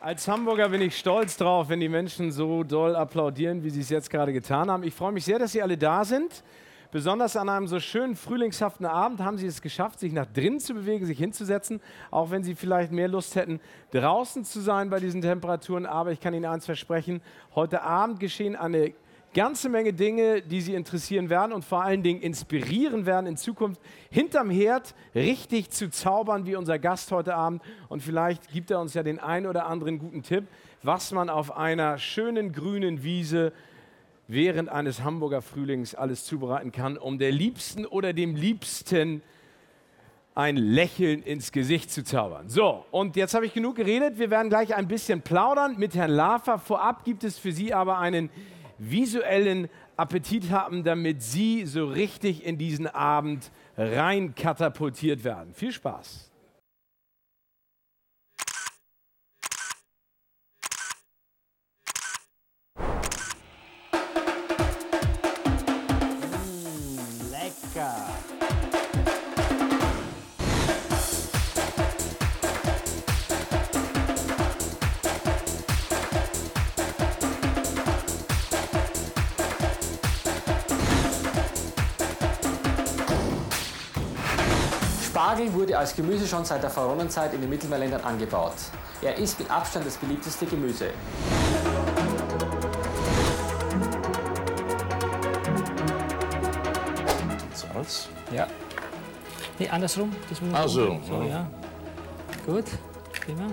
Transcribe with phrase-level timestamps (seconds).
[0.00, 3.88] Als Hamburger bin ich stolz drauf, wenn die Menschen so doll applaudieren, wie sie es
[3.88, 4.84] jetzt gerade getan haben.
[4.84, 6.44] Ich freue mich sehr, dass Sie alle da sind.
[6.92, 10.74] Besonders an einem so schönen frühlingshaften Abend haben Sie es geschafft, sich nach drinnen zu
[10.74, 11.80] bewegen, sich hinzusetzen,
[12.12, 13.58] auch wenn Sie vielleicht mehr Lust hätten,
[13.90, 15.84] draußen zu sein bei diesen Temperaturen.
[15.84, 17.20] Aber ich kann Ihnen eins versprechen,
[17.56, 18.92] heute Abend geschehen eine
[19.34, 23.80] ganze Menge Dinge, die Sie interessieren werden und vor allen Dingen inspirieren werden, in Zukunft
[24.10, 27.62] hinterm Herd richtig zu zaubern, wie unser Gast heute Abend.
[27.88, 30.44] Und vielleicht gibt er uns ja den einen oder anderen guten Tipp,
[30.82, 33.52] was man auf einer schönen grünen Wiese
[34.26, 39.22] während eines Hamburger Frühlings alles zubereiten kann, um der Liebsten oder dem Liebsten
[40.34, 42.48] ein Lächeln ins Gesicht zu zaubern.
[42.48, 44.20] So, und jetzt habe ich genug geredet.
[44.20, 46.60] Wir werden gleich ein bisschen plaudern mit Herrn Lafer.
[46.60, 48.30] Vorab gibt es für Sie aber einen
[48.78, 55.52] visuellen Appetit haben, damit Sie so richtig in diesen Abend rein katapultiert werden.
[55.54, 56.27] Viel Spaß!
[85.28, 88.54] Spargel wurde als Gemüse schon seit der Pharaonenzeit in den Mittelmeerländern angebaut.
[89.02, 90.88] Er ist mit Abstand das beliebteste Gemüse.
[97.52, 98.08] Salz?
[98.32, 98.46] Ja.
[99.58, 100.16] Nee, andersrum.
[100.30, 101.28] Das muss Ach so, so ja.
[101.28, 101.50] ja.
[102.46, 102.64] Gut,
[103.20, 103.48] prima.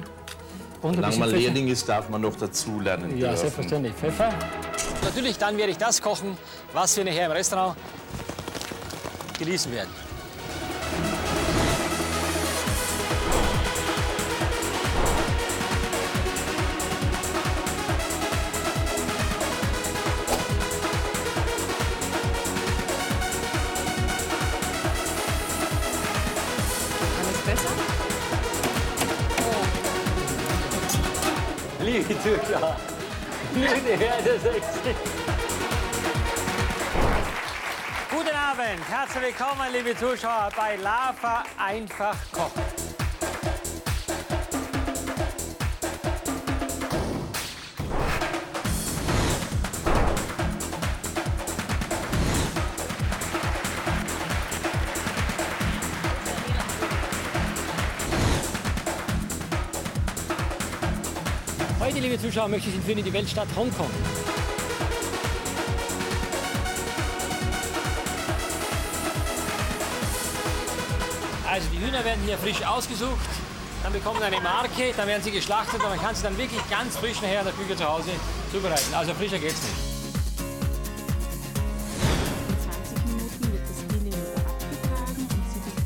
[0.82, 1.42] Und Solange man Pfeffer.
[1.42, 3.18] Lehrling ist, darf man noch dazulernen.
[3.18, 3.38] Ja, dürfen.
[3.38, 3.94] selbstverständlich.
[3.96, 4.30] Pfeffer.
[5.04, 6.38] Natürlich, dann werde ich das kochen,
[6.72, 7.76] was wir nachher im Restaurant
[9.38, 10.05] genießen werden.
[39.38, 42.62] Willkommen, liebe Zuschauer, bei Lava einfach kochen.
[61.80, 63.90] Heute, liebe Zuschauer, möchte ich Sie entführen in die Weltstadt Hongkong.
[71.86, 73.30] Hühner werden hier frisch ausgesucht,
[73.84, 76.68] dann bekommen sie eine Marke, dann werden sie geschlachtet und man kann sie dann wirklich
[76.68, 78.10] ganz frisch nachher in der Küche zu Hause
[78.52, 78.92] zubereiten.
[78.96, 79.76] Also frischer geht's nicht.
[82.48, 85.78] In 20 Minuten wird das Filet abgetragen und sie wird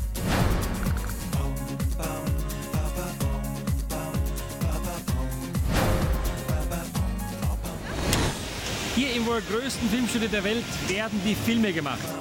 [8.96, 12.19] Hier im wohl größten Filmstudio der Welt werden die Filme gemacht.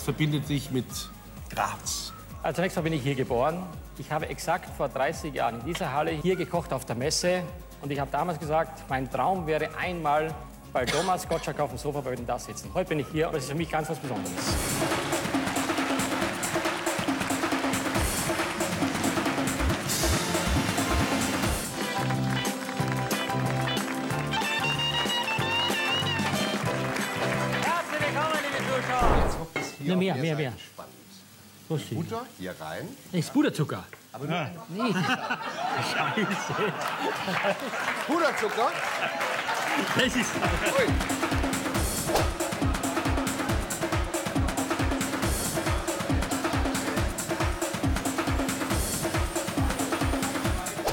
[0.00, 0.86] Was verbindet dich mit
[1.50, 2.14] Graz?
[2.42, 3.62] Also zunächst mal bin ich hier geboren.
[3.98, 7.42] Ich habe exakt vor 30 Jahren in dieser Halle hier gekocht auf der Messe.
[7.82, 10.34] Und ich habe damals gesagt, mein Traum wäre einmal
[10.72, 12.70] bei Thomas Gottschalk auf dem Sofa bei da sitzen.
[12.72, 14.32] Heute bin ich hier und das ist für mich ganz was Besonderes.
[29.90, 30.52] Ja, mehr, mehr, mehr.
[31.68, 32.88] Butter hier rein.
[33.10, 33.84] Das ist Puderzucker.
[38.06, 38.72] Puderzucker.
[39.96, 40.30] Das ist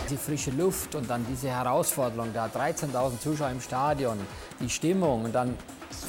[0.09, 4.17] Die frische Luft und dann diese Herausforderung da, 13.000 Zuschauer im Stadion,
[4.59, 5.55] die Stimmung und dann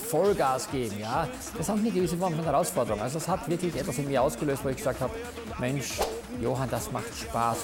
[0.08, 3.00] Vollgas geben, ja, das hat eine gewisse Form von Herausforderung.
[3.00, 5.12] Also das hat wirklich etwas in mir ausgelöst, wo ich gesagt habe,
[5.58, 5.98] Mensch,
[6.40, 7.58] Johann, das macht Spaß.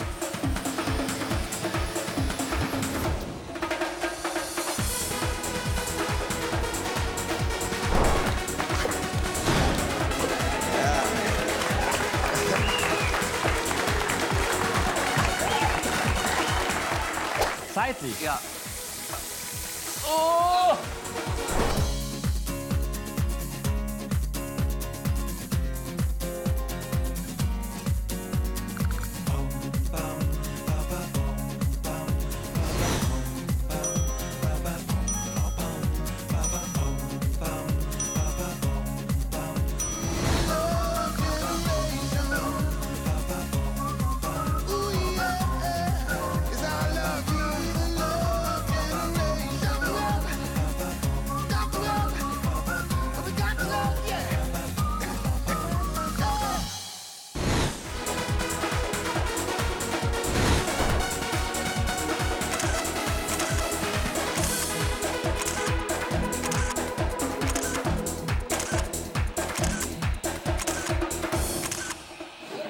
[17.75, 18.21] Seitlich.
[18.23, 18.39] Ja.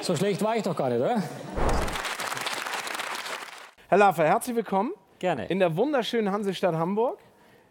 [0.04, 1.22] So schlecht war ich doch gar nicht, oder?
[3.88, 4.92] Herr Laffer, herzlich willkommen.
[5.18, 5.46] Gerne.
[5.46, 7.18] In der wunderschönen Hansestadt Hamburg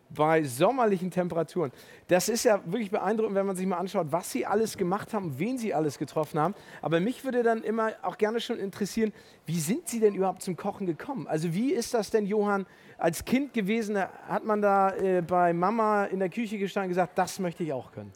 [0.10, 1.72] bei sommerlichen Temperaturen.
[2.08, 5.38] Das ist ja wirklich beeindruckend, wenn man sich mal anschaut, was Sie alles gemacht haben,
[5.38, 6.56] wen Sie alles getroffen haben.
[6.82, 9.14] Aber mich würde dann immer auch gerne schon interessieren,
[9.46, 11.28] wie sind Sie denn überhaupt zum Kochen gekommen?
[11.28, 12.66] Also wie ist das denn, Johann,
[12.98, 13.96] als Kind gewesen?
[13.96, 17.72] Hat man da äh, bei Mama in der Küche gestanden und gesagt, das möchte ich
[17.74, 18.12] auch können?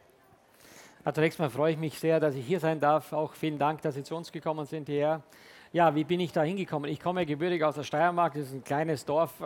[1.07, 3.13] Ja, zunächst mal freue ich mich sehr, dass ich hier sein darf.
[3.13, 5.21] Auch vielen Dank, dass Sie zu uns gekommen sind hierher.
[5.71, 6.91] Ja, wie bin ich da hingekommen?
[6.91, 9.45] Ich komme gebürtig aus der Steiermark, das ist ein kleines Dorf äh,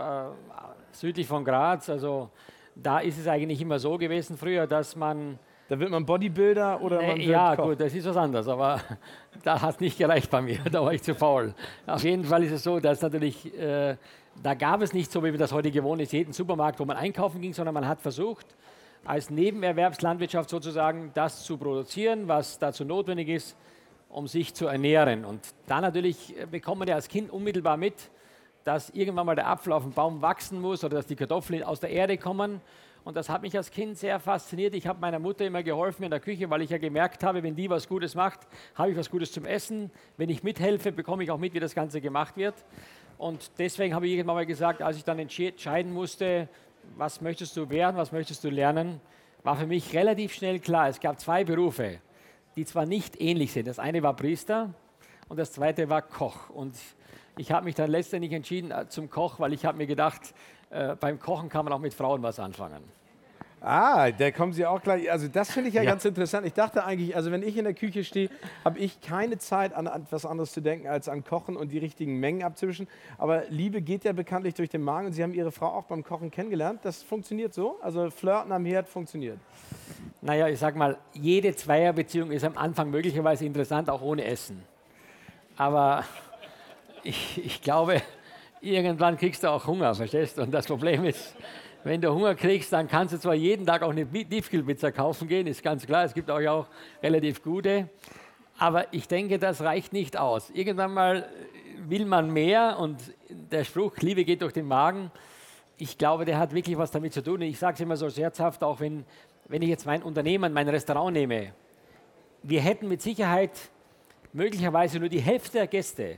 [0.92, 1.88] südlich von Graz.
[1.88, 2.32] Also
[2.74, 5.38] da ist es eigentlich immer so gewesen früher, dass man.
[5.70, 7.66] Da wird man Bodybuilder oder man Äh, ja, Koch?
[7.66, 8.82] gut, das ist was anderes, aber
[9.44, 11.54] da hat es nicht gereicht bei mir, da war ich zu faul.
[11.86, 13.98] Auf jeden Fall ist es so, dass natürlich, äh,
[14.42, 16.98] da gab es nicht so, wie wir das heute gewohnt ist, jeden Supermarkt, wo man
[16.98, 18.48] einkaufen ging, sondern man hat versucht,
[19.06, 23.58] als Nebenerwerbslandwirtschaft sozusagen das zu produzieren, was dazu notwendig ist,
[24.10, 25.26] um sich zu ernähren.
[25.26, 28.12] Und da natürlich äh, bekommt man ja als Kind unmittelbar mit,
[28.64, 31.80] dass irgendwann mal der Apfel auf dem Baum wachsen muss oder dass die Kartoffeln aus
[31.80, 32.62] der Erde kommen.
[33.04, 34.76] Und das hat mich als Kind sehr fasziniert.
[34.76, 37.56] Ich habe meiner Mutter immer geholfen in der Küche, weil ich ja gemerkt habe, wenn
[37.56, 38.42] die was Gutes macht,
[38.76, 39.90] habe ich was Gutes zum Essen.
[40.18, 42.54] Wenn ich mithelfe, bekomme ich auch mit, wie das Ganze gemacht wird.
[43.18, 46.48] Und deswegen habe ich irgendwann mal gesagt, als ich dann entscheiden musste,
[46.98, 49.00] was möchtest du werden, was möchtest du lernen,
[49.44, 52.00] war für mich relativ schnell klar, es gab zwei Berufe,
[52.56, 53.68] die zwar nicht ähnlich sind.
[53.68, 54.74] Das eine war Priester
[55.30, 56.50] und das zweite war Koch.
[56.50, 56.76] Und
[57.38, 60.34] ich habe mich dann letztendlich entschieden äh, zum Koch, weil ich habe mir gedacht,
[60.70, 62.84] äh, beim Kochen kann man auch mit Frauen was anfangen.
[63.64, 65.12] Ah, da kommen Sie auch gleich.
[65.12, 65.92] Also das finde ich ja, Ja.
[65.92, 66.48] ganz interessant.
[66.48, 68.30] Ich dachte eigentlich, also wenn ich in der Küche stehe,
[68.66, 72.20] habe ich keine Zeit an etwas anderes zu denken, als an Kochen und die richtigen
[72.20, 72.88] Mengen abzuwischen.
[73.20, 76.04] Aber Liebe geht ja bekanntlich durch den Magen und Sie haben Ihre Frau auch beim
[76.04, 76.80] Kochen kennengelernt.
[76.82, 77.78] Das funktioniert so?
[77.84, 79.38] Also Flirten am Herd funktioniert.
[80.22, 84.64] Naja, ich sag mal, jede Zweierbeziehung ist am Anfang möglicherweise interessant, auch ohne Essen.
[85.56, 86.04] Aber
[87.04, 88.02] ich, ich glaube,
[88.60, 90.42] irgendwann kriegst du auch Hunger, verstehst du?
[90.42, 91.36] Und das Problem ist,
[91.84, 95.48] wenn du Hunger kriegst, dann kannst du zwar jeden Tag auch eine Tiefkühlpizza kaufen gehen,
[95.48, 96.68] ist ganz klar, es gibt auch, auch
[97.02, 97.90] relativ gute.
[98.58, 100.52] Aber ich denke, das reicht nicht aus.
[100.52, 101.30] Irgendwann mal
[101.88, 103.00] will man mehr und
[103.30, 105.12] der Spruch, Liebe geht durch den Magen,
[105.78, 107.42] ich glaube, der hat wirklich was damit zu tun.
[107.42, 109.04] Ich sage es immer so scherzhaft, auch wenn,
[109.48, 111.54] wenn ich jetzt mein Unternehmen, mein Restaurant nehme.
[112.44, 113.52] Wir hätten mit Sicherheit
[114.32, 116.18] möglicherweise nur die Hälfte der Gäste,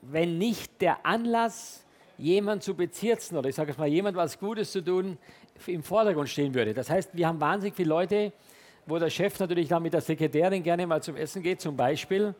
[0.00, 1.86] wenn nicht der Anlass,
[2.18, 5.18] jemand zu bezirzen oder ich sage es mal, jemand was Gutes zu tun,
[5.66, 6.74] im Vordergrund stehen würde.
[6.74, 8.32] Das heißt, wir haben wahnsinnig viele Leute,
[8.86, 12.34] wo der Chef natürlich dann mit der Sekretärin gerne mal zum Essen geht, zum Beispiel.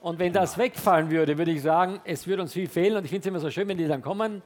[0.00, 2.96] Und wenn das wegfallen würde, würde ich sagen, es würde uns viel fehlen.
[2.96, 4.42] Und ich finde es immer so schön, wenn die dann kommen.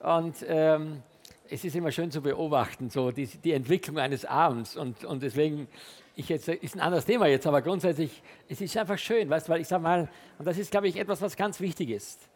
[0.00, 1.02] Und ähm,
[1.48, 4.76] es ist immer schön zu beobachten, so die, die Entwicklung eines Abends.
[4.76, 5.68] Und, und deswegen,
[6.16, 9.60] ich jetzt, ist ein anderes Thema jetzt, aber grundsätzlich, es ist einfach schön, weißt, weil
[9.60, 10.08] ich sage mal,
[10.38, 12.28] und das ist, glaube ich, etwas, was ganz wichtig ist.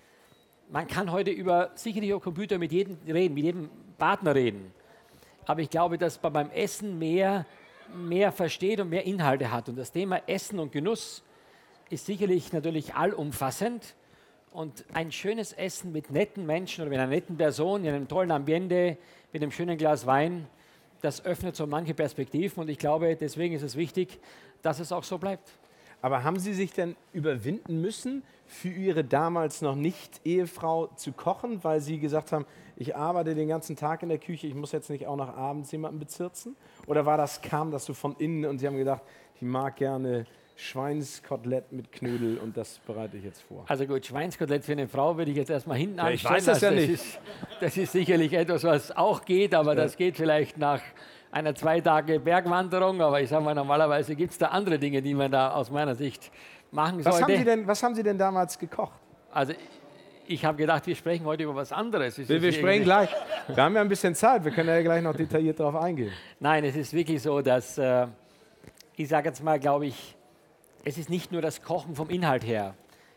[0.68, 4.73] Man kann heute über sicherlich auch Computer mit jedem reden, mit jedem Partner reden.
[5.46, 7.46] Aber ich glaube, dass man beim Essen mehr,
[7.94, 9.68] mehr versteht und mehr Inhalte hat.
[9.68, 11.23] Und das Thema Essen und Genuss
[11.88, 13.94] ist sicherlich natürlich allumfassend.
[14.52, 18.32] Und ein schönes Essen mit netten Menschen oder mit einer netten Person, in einem tollen
[18.32, 18.96] Ambiente,
[19.32, 20.49] mit einem schönen Glas Wein,
[21.00, 22.62] das öffnet so manche Perspektiven.
[22.62, 24.18] Und ich glaube, deswegen ist es wichtig,
[24.62, 25.49] dass es auch so bleibt.
[26.06, 31.64] Aber haben Sie sich denn überwinden müssen, für Ihre damals noch nicht Ehefrau zu kochen,
[31.64, 32.46] weil Sie gesagt haben,
[32.76, 35.72] ich arbeite den ganzen Tag in der Küche, ich muss jetzt nicht auch noch abends
[35.72, 36.54] jemanden bezirzen?
[36.86, 39.02] Oder war das, kam das so von innen und Sie haben gedacht,
[39.34, 43.64] ich mag gerne Schweinskotelett mit Knödel und das bereite ich jetzt vor?
[43.66, 46.60] Also gut, Schweinskotelett für eine Frau würde ich jetzt erstmal hinten Ja, ich weiß das
[46.60, 46.88] ja nicht.
[46.88, 47.18] Ist,
[47.58, 50.82] das ist sicherlich etwas, was auch geht, aber das geht vielleicht nach
[51.36, 53.00] einer zwei Tage Bergwanderung.
[53.00, 55.94] Aber ich sage mal, normalerweise gibt es da andere Dinge, die man da aus meiner
[55.94, 56.30] Sicht
[56.70, 57.32] machen Was sollte.
[57.32, 58.98] haben, Sie denn, was haben Sie denn damals gekocht?
[59.30, 59.52] Also
[60.26, 62.16] ich habe gedacht, wir sprechen heute über was anderes.
[62.18, 63.10] Wir, wir sprechen gleich.
[63.48, 66.10] Wir haben ja ein bisschen Zeit, wir können ja gleich noch detailliert darauf eingehen.
[66.40, 68.06] Nein, es ist wirklich so, dass äh,
[68.96, 70.16] ich sage jetzt mal, glaube ich,
[70.84, 72.74] es ist nicht nur das Kochen vom Inhalt her.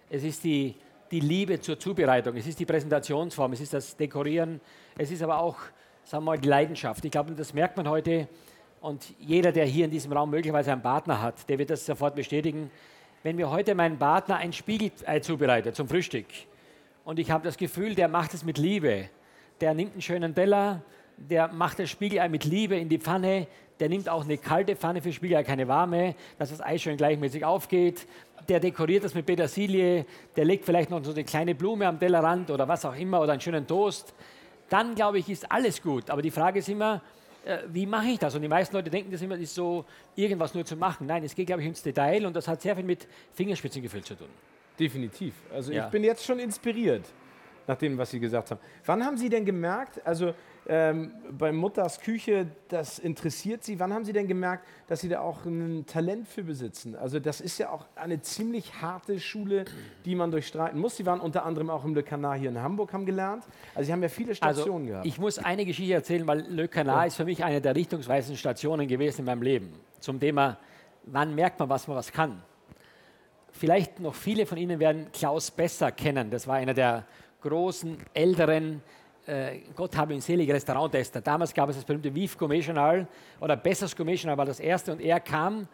[0.09, 0.75] Es ist die,
[1.09, 4.59] die Liebe zur Zubereitung, es ist die Präsentationsform, es ist das Dekorieren,
[4.97, 5.55] es ist aber auch,
[6.09, 7.05] sagen wir mal, die Leidenschaft.
[7.05, 8.27] Ich glaube, das merkt man heute
[8.81, 12.15] und jeder, der hier in diesem Raum möglicherweise einen Partner hat, der wird das sofort
[12.15, 12.71] bestätigen.
[13.21, 16.25] Wenn mir heute mein Partner ein Spiegelei zubereitet zum Frühstück
[17.05, 19.07] und ich habe das Gefühl, der macht es mit Liebe,
[19.61, 20.81] der nimmt einen schönen Teller,
[21.15, 23.45] der macht das Spiegelei mit Liebe in die Pfanne,
[23.79, 27.45] der nimmt auch eine kalte Pfanne für Spiegelei, keine warme, dass das Ei schön gleichmäßig
[27.45, 28.07] aufgeht,
[28.47, 32.49] der dekoriert das mit Petersilie, der legt vielleicht noch so eine kleine Blume am Tellerrand
[32.49, 34.15] oder was auch immer oder einen schönen Toast.
[34.69, 36.09] Dann, glaube ich, ist alles gut.
[36.09, 37.01] Aber die Frage ist immer,
[37.45, 38.35] äh, wie mache ich das?
[38.35, 39.85] Und die meisten Leute denken, das immer ist so,
[40.15, 41.07] irgendwas nur zu machen.
[41.07, 44.15] Nein, es geht, glaube ich, ins Detail und das hat sehr viel mit Fingerspitzengefühl zu
[44.15, 44.27] tun.
[44.79, 45.33] Definitiv.
[45.53, 45.85] Also Ja.
[45.85, 47.03] ich bin jetzt schon inspiriert
[47.67, 48.59] nach dem, was Sie gesagt haben.
[48.85, 50.33] Wann haben Sie denn gemerkt, also
[50.67, 55.21] ähm, bei Mutters Küche, das interessiert Sie, wann haben Sie denn gemerkt, dass Sie da
[55.21, 56.95] auch ein Talent für besitzen?
[56.95, 59.65] Also das ist ja auch eine ziemlich harte Schule,
[60.05, 60.97] die man durchstreiten muss.
[60.97, 63.45] Sie waren unter anderem auch im Le Canard hier in Hamburg, haben gelernt.
[63.73, 65.05] Also Sie haben ja viele Stationen Also, gehabt.
[65.05, 68.87] ich muss eine Geschichte erzählen, weil Le Canard ist für mich eine der richtungsweisenden Stationen
[68.87, 69.73] gewesen in meinem Leben.
[69.99, 70.57] Zum Thema,
[71.03, 72.41] wann merkt man, was man was kann.
[73.51, 76.29] Vielleicht noch viele von Ihnen werden Klaus Besser kennen.
[76.29, 77.05] Das war einer der
[77.41, 78.81] großen, älteren,
[79.29, 81.21] äh, Gott habe ihn selig, Restauranttester.
[81.21, 82.63] Damals gab es das berühmte Vif Gourmet
[83.39, 85.67] oder Bessers Gourmet war das erste und er kam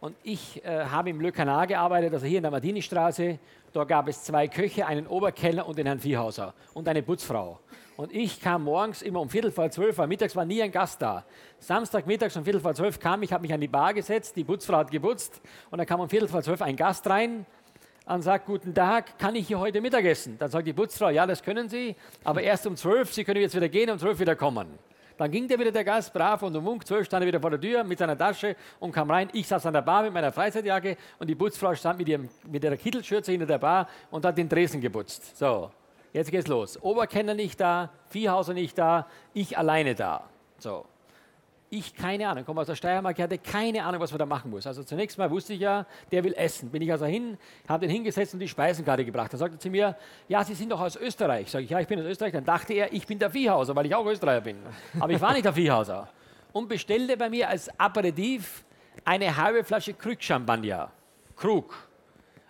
[0.00, 3.38] und ich äh, habe im Le Canard gearbeitet, also hier in der Martini-Straße.
[3.72, 7.58] Da gab es zwei Köche, einen Oberkeller und den Herrn Viehhauser und eine Putzfrau.
[7.96, 11.02] Und ich kam morgens immer um Viertel vor zwölf, weil mittags war nie ein Gast
[11.02, 11.24] da.
[11.58, 14.76] Samstagmittags um Viertel vor zwölf kam ich, habe mich an die Bar gesetzt, die Putzfrau
[14.76, 17.44] hat geputzt und dann kam um Viertel vor zwölf ein Gast rein
[18.08, 20.38] und sagt, guten Tag, kann ich hier heute Mittagessen?
[20.38, 23.54] Dann sagt die Putzfrau, ja, das können Sie, aber erst um zwölf, Sie können jetzt
[23.54, 24.66] wieder gehen, um zwölf wieder kommen.
[25.18, 27.50] Dann ging der wieder, der Gast, brav, und um Punkt zwölf stand er wieder vor
[27.50, 29.28] der Tür mit seiner Tasche und kam rein.
[29.32, 32.62] Ich saß an der Bar mit meiner Freizeitjacke und die Putzfrau stand mit, ihrem, mit
[32.62, 35.36] ihrer Kittelschürze hinter der Bar und hat den Tresen geputzt.
[35.36, 35.70] So,
[36.12, 36.80] jetzt geht's los.
[36.80, 40.24] Oberkenner nicht da, Viehhauser nicht da, ich alleine da.
[40.58, 40.86] So.
[41.70, 44.50] Ich keine Ahnung, komme aus der Steiermark, ich hatte keine Ahnung, was man da machen
[44.50, 44.66] muss.
[44.66, 46.70] Also zunächst mal wusste ich ja, der will essen.
[46.70, 47.36] Bin ich also hin,
[47.68, 49.32] habe den hingesetzt und die Speisenkarte gebracht.
[49.32, 49.94] Dann sagte er zu mir,
[50.28, 51.50] ja, Sie sind doch aus Österreich.
[51.50, 52.32] Sag ich, ja, ich bin aus Österreich.
[52.32, 54.56] Dann dachte er, ich bin der Viehhauser, weil ich auch Österreicher bin.
[54.98, 56.08] Aber ich war nicht der Viehhauser.
[56.52, 58.64] Und bestellte bei mir als Aperitif
[59.04, 60.90] eine halbe Flasche Krug-Champagner.
[61.36, 61.87] Krug.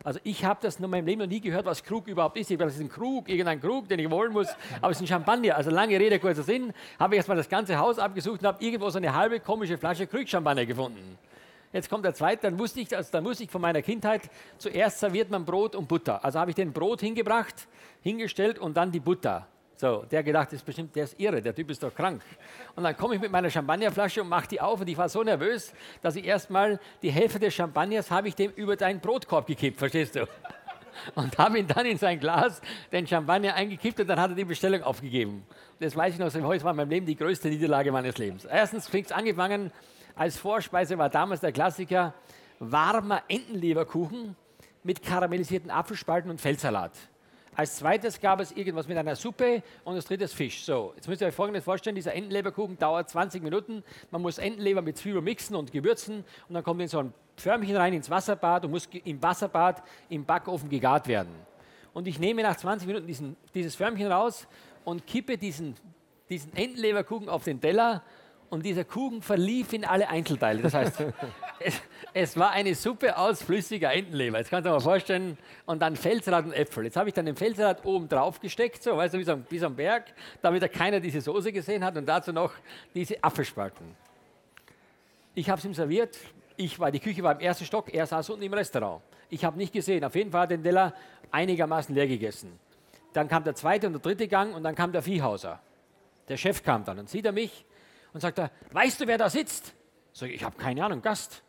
[0.08, 2.50] Also ich habe das in meinem Leben noch nie gehört, was Krug überhaupt ist.
[2.50, 4.48] Ich weiß, das ist ein Krug, irgendein Krug, den ich holen muss,
[4.80, 5.54] aber es ist ein Champagner.
[5.54, 8.88] Also lange Rede, kurzer Sinn, habe ich erstmal das ganze Haus abgesucht und habe irgendwo
[8.88, 11.18] so eine halbe komische Flasche Krug-Champagner gefunden.
[11.74, 14.22] Jetzt kommt der zweite, dann wusste ich, also dann wusste ich von meiner Kindheit,
[14.56, 16.24] zuerst serviert man Brot und Butter.
[16.24, 17.68] Also habe ich den Brot hingebracht,
[18.00, 19.46] hingestellt und dann die Butter.
[19.80, 22.20] So, der gedacht, ist bestimmt, der ist irre, der Typ ist doch krank.
[22.74, 25.22] Und dann komme ich mit meiner Champagnerflasche und mache die auf und ich war so
[25.22, 29.78] nervös, dass ich erstmal die Hälfte des Champagners habe ich dem über deinen Brotkorb gekippt,
[29.78, 30.26] verstehst du?
[31.14, 34.44] Und habe ihn dann in sein Glas den Champagner eingekippt und dann hat er die
[34.44, 35.46] Bestellung aufgegeben.
[35.78, 38.46] Das weiß ich noch, das war in meinem Leben die größte Niederlage meines Lebens.
[38.46, 39.70] Erstens fing es angefangen,
[40.16, 42.14] als Vorspeise war damals der Klassiker
[42.58, 44.34] warmer Entenleberkuchen
[44.82, 46.90] mit karamellisierten Apfelspalten und Feldsalat.
[47.58, 50.62] Als zweites gab es irgendwas mit einer Suppe und als drittes Fisch.
[50.62, 53.82] So, jetzt müsst ihr euch Folgendes vorstellen: Dieser Entenleberkuchen dauert 20 Minuten.
[54.12, 57.74] Man muss Entenleber mit Zwiebeln mixen und gewürzen und dann kommt in so ein Förmchen
[57.74, 61.34] rein ins Wasserbad und muss im Wasserbad im Backofen gegart werden.
[61.94, 64.46] Und ich nehme nach 20 Minuten diesen, dieses Förmchen raus
[64.84, 65.74] und kippe diesen,
[66.30, 68.04] diesen Entenleberkuchen auf den Teller
[68.50, 70.62] und dieser Kuchen verlief in alle Einzelteile.
[70.62, 71.04] Das heißt,
[71.60, 71.80] es,
[72.14, 74.38] es war eine Suppe aus flüssiger Entenleber.
[74.38, 75.36] Jetzt kannst du dir mal vorstellen.
[75.66, 76.84] Und dann Feldsalat und Äpfel.
[76.84, 79.46] Jetzt habe ich dann den Feldsalat oben drauf gesteckt, so, weißt du, wie so, ein,
[79.50, 80.04] wie so ein Berg,
[80.40, 82.52] damit da keiner diese Soße gesehen hat und dazu noch
[82.94, 83.86] diese Apfelspalten.
[85.34, 86.16] Ich habe es ihm serviert.
[86.56, 89.02] Ich war, die Küche war im ersten Stock, er saß unten im Restaurant.
[89.30, 90.02] Ich habe nicht gesehen.
[90.04, 90.94] Auf jeden Fall hat er den Teller
[91.30, 92.58] einigermaßen leer gegessen.
[93.12, 95.60] Dann kam der zweite und der dritte Gang und dann kam der Viehhauser.
[96.28, 97.64] Der Chef kam dann und sieht er mich
[98.12, 99.74] und sagt er, weißt du, wer da sitzt?
[100.14, 101.42] Ich, ich habe keine Ahnung, Gast.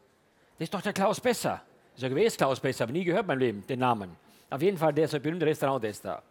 [0.58, 1.62] Das ist doch der Klaus Besser.
[1.96, 2.84] Ich sage, wer ist Klaus Besser?
[2.84, 4.16] Habe nie gehört in meinem Leben, den Namen.
[4.50, 6.24] Auf jeden Fall, der ist ein berühmter Restauranttester.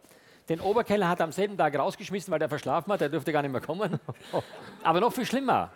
[0.47, 3.41] Den Oberkeller hat er am selben Tag rausgeschmissen, weil der verschlafen hat, der durfte gar
[3.41, 3.99] nicht mehr kommen.
[4.83, 5.71] Aber noch viel schlimmer,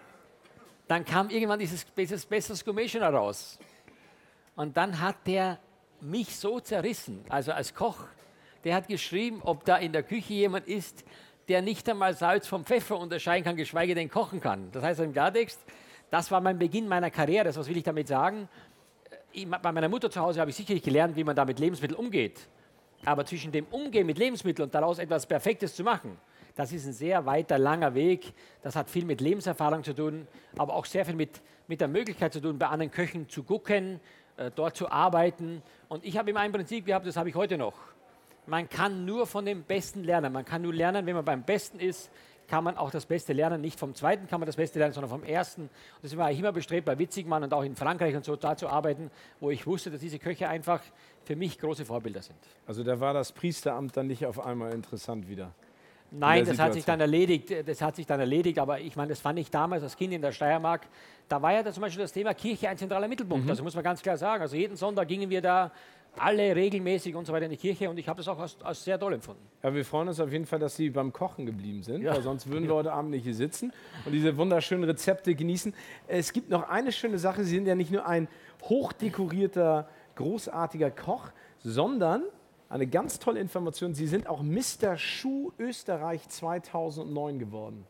[0.88, 3.60] dann kam irgendwann dieses, dieses Besseres Gourmet schon raus.
[4.56, 5.60] Und dann hat der
[6.02, 8.06] mich so zerrissen, also als Koch,
[8.64, 11.04] der hat geschrieben, ob da in der Küche jemand ist,
[11.48, 14.72] der nicht einmal Salz vom Pfeffer unterscheiden kann, geschweige denn kochen kann.
[14.72, 15.60] Das heißt im Klartext,
[16.10, 17.46] das war mein Beginn meiner Karriere.
[17.46, 18.48] Das, was will ich damit sagen?
[19.32, 22.00] Ich, bei meiner Mutter zu Hause habe ich sicherlich gelernt, wie man da mit Lebensmitteln
[22.00, 22.48] umgeht.
[23.06, 26.18] Aber zwischen dem Umgehen mit Lebensmitteln und daraus etwas Perfektes zu machen,
[26.56, 28.32] das ist ein sehr weiter, langer Weg.
[28.62, 32.32] Das hat viel mit Lebenserfahrung zu tun, aber auch sehr viel mit, mit der Möglichkeit
[32.32, 34.00] zu tun, bei anderen Köchen zu gucken,
[34.38, 35.64] äh, dort zu arbeiten.
[35.90, 37.74] Und ich habe immer ein Prinzip gehabt, das habe ich heute noch.
[38.46, 40.34] Man kann nur von dem Besten lernen.
[40.34, 42.12] Man kann nur lernen, wenn man beim Besten ist,
[42.48, 43.62] kann man auch das Beste lernen.
[43.62, 45.64] Nicht vom Zweiten kann man das Beste lernen, sondern vom Ersten.
[45.64, 45.72] Und
[46.04, 48.68] deswegen war ich immer bestrebt, bei Witzigmann und auch in Frankreich und so da zu
[48.68, 49.10] arbeiten,
[49.40, 50.82] wo ich wusste, dass diese Köche einfach
[51.24, 52.38] für mich große Vorbilder sind.
[52.68, 55.54] Also da war das Priesteramt dann nicht auf einmal interessant wieder.
[56.16, 57.00] Nein, das hat sich Situation.
[57.00, 57.68] dann erledigt.
[57.68, 60.22] Das hat sich dann erledigt, aber ich meine, das fand ich damals als Kind in
[60.22, 60.82] der Steiermark.
[61.28, 63.50] Da war ja da zum Beispiel das Thema Kirche ein zentraler Mittelpunkt.
[63.50, 64.44] Also muss man ganz klar sagen.
[64.44, 65.72] Also jeden Sonntag gingen wir da
[66.18, 68.84] alle regelmäßig und so weiter in die Kirche und ich habe das auch als, als
[68.84, 69.42] sehr toll empfunden.
[69.64, 72.14] Ja, wir freuen uns auf jeden Fall, dass Sie beim Kochen geblieben sind, Ja.
[72.14, 73.74] weil sonst würden wir heute Abend nicht hier sitzen
[74.06, 75.74] und diese wunderschönen Rezepte genießen.
[76.08, 77.44] Es gibt noch eine schöne Sache.
[77.44, 78.28] Sie sind ja nicht nur ein
[78.64, 81.30] hochdekorierter, großartiger Koch,
[81.60, 82.24] sondern
[82.70, 83.94] eine ganz tolle Information.
[83.94, 84.98] Sie sind auch Mr.
[84.98, 87.86] Schuh Österreich 2009 geworden.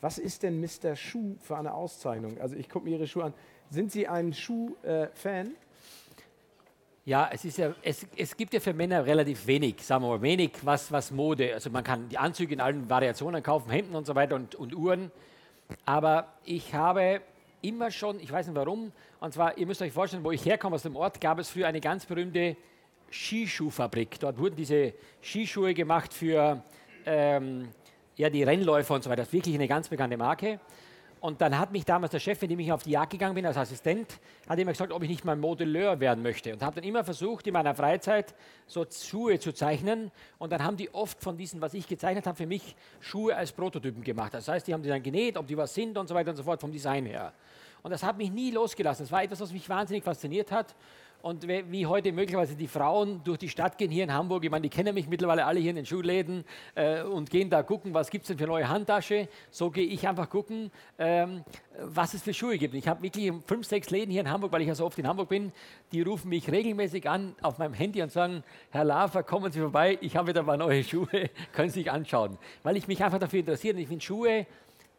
[0.00, 0.96] Was ist denn Mr.
[0.96, 2.38] Schuh für eine Auszeichnung?
[2.40, 3.34] Also ich gucke mir Ihre Schuhe an.
[3.70, 5.52] Sind Sie ein Schuh-Fan?
[7.04, 10.22] Ja, es, ist ja, es, es gibt ja für Männer relativ wenig, sagen wir mal,
[10.22, 11.52] wenig was, was Mode.
[11.52, 14.72] Also man kann die Anzüge in allen Variationen kaufen, Hemden und so weiter und, und
[14.72, 15.10] Uhren.
[15.84, 17.20] Aber ich habe
[17.60, 20.76] immer schon, ich weiß nicht warum, und zwar, ihr müsst euch vorstellen, wo ich herkomme
[20.76, 22.56] aus dem Ort, gab es früher eine ganz berühmte
[23.10, 24.20] Skischuhfabrik.
[24.20, 26.62] Dort wurden diese Skischuhe gemacht für
[27.04, 27.68] ähm,
[28.16, 29.22] ja, die Rennläufer und so weiter.
[29.22, 30.60] Das ist wirklich eine ganz bekannte Marke.
[31.22, 33.46] Und dann hat mich damals der Chef, mit dem ich auf die Jagd gegangen bin
[33.46, 36.52] als Assistent, hat immer gesagt, ob ich nicht mal Modelleur werden möchte.
[36.52, 38.34] Und habe dann immer versucht, in meiner Freizeit
[38.66, 40.10] so Schuhe zu zeichnen.
[40.38, 43.52] Und dann haben die oft von diesen, was ich gezeichnet habe, für mich Schuhe als
[43.52, 44.34] Prototypen gemacht.
[44.34, 46.36] Das heißt, die haben die dann genäht, ob die was sind und so weiter und
[46.36, 47.32] so fort vom Design her.
[47.84, 49.04] Und das hat mich nie losgelassen.
[49.04, 50.74] Das war etwas, was mich wahnsinnig fasziniert hat.
[51.22, 54.62] Und wie heute möglicherweise die Frauen durch die Stadt gehen hier in Hamburg, ich meine,
[54.62, 58.10] die kennen mich mittlerweile alle hier in den Schuhläden äh, und gehen da gucken, was
[58.10, 59.28] gibt es denn für neue Handtasche.
[59.48, 61.44] So gehe ich einfach gucken, ähm,
[61.78, 62.74] was es für Schuhe gibt.
[62.74, 65.06] Ich habe wirklich fünf, sechs Läden hier in Hamburg, weil ich ja so oft in
[65.06, 65.52] Hamburg bin,
[65.92, 69.98] die rufen mich regelmäßig an auf meinem Handy und sagen, Herr Lafer, kommen Sie vorbei,
[70.00, 72.36] ich habe wieder paar neue Schuhe, können Sie sich anschauen.
[72.64, 74.44] Weil ich mich einfach dafür interessiere ich finde Schuhe,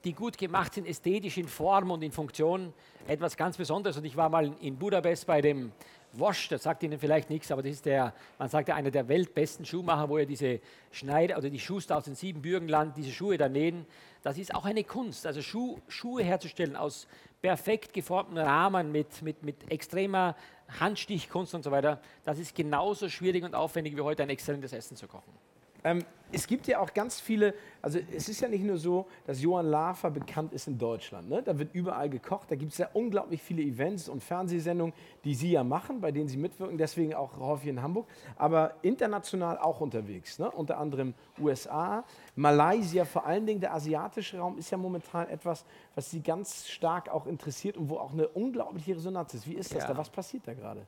[0.05, 2.73] die gut gemacht sind, ästhetisch in Form und in Funktion,
[3.07, 3.97] etwas ganz Besonderes.
[3.97, 5.73] Und ich war mal in Budapest bei dem
[6.13, 9.07] Wosch, das sagt Ihnen vielleicht nichts, aber das ist der, man sagt ja, einer der
[9.07, 10.59] weltbesten Schuhmacher, wo er diese
[10.91, 13.85] Schneider oder die Schuster aus dem Siebenbürgenland diese Schuhe da nähen.
[14.21, 17.07] Das ist auch eine Kunst, also Schuh, Schuhe herzustellen aus
[17.41, 20.35] perfekt geformten Rahmen mit, mit, mit extremer
[20.79, 21.99] Handstichkunst und so weiter.
[22.23, 25.33] Das ist genauso schwierig und aufwendig wie heute ein exzellentes Essen zu kochen.
[25.83, 29.39] Ähm, es gibt ja auch ganz viele, also es ist ja nicht nur so, dass
[29.41, 31.29] Johann Lafer bekannt ist in Deutschland.
[31.29, 31.43] Ne?
[31.43, 34.93] Da wird überall gekocht, da gibt es ja unglaublich viele Events und Fernsehsendungen,
[35.23, 39.59] die Sie ja machen, bei denen Sie mitwirken, deswegen auch häufig in Hamburg, aber international
[39.59, 40.39] auch unterwegs.
[40.39, 40.49] Ne?
[40.49, 42.03] Unter anderem USA,
[42.35, 47.09] Malaysia, vor allen Dingen der asiatische Raum ist ja momentan etwas, was Sie ganz stark
[47.09, 49.47] auch interessiert und wo auch eine unglaubliche Resonanz ist.
[49.47, 49.89] Wie ist das Ja.
[49.89, 49.97] da?
[49.97, 50.87] Was passiert da gerade?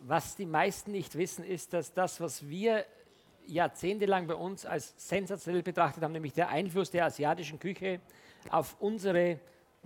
[0.00, 2.84] Was die meisten nicht wissen, ist, dass das, was wir
[3.46, 8.00] jahrzehntelang bei uns als sensationell betrachtet haben, nämlich der Einfluss der asiatischen Küche
[8.50, 9.40] auf unsere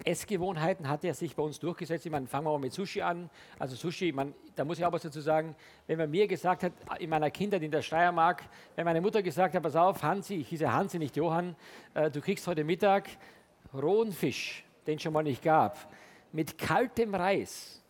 [0.04, 2.06] Essgewohnheiten hat ja sich bei uns durchgesetzt.
[2.06, 3.28] Ich meine, fangen wir mal mit Sushi an.
[3.58, 6.72] Also Sushi, man, da muss ich auch was dazu sagen, wenn man mir gesagt hat,
[6.98, 8.44] in meiner Kindheit in der Steiermark,
[8.76, 11.56] wenn meine Mutter gesagt hat, pass auf, Hansi, ich hieße Hansi, nicht Johann,
[11.94, 13.08] äh, du kriegst heute Mittag
[13.74, 15.76] rohen Fisch, den es schon mal nicht gab,
[16.32, 17.82] mit kaltem Reis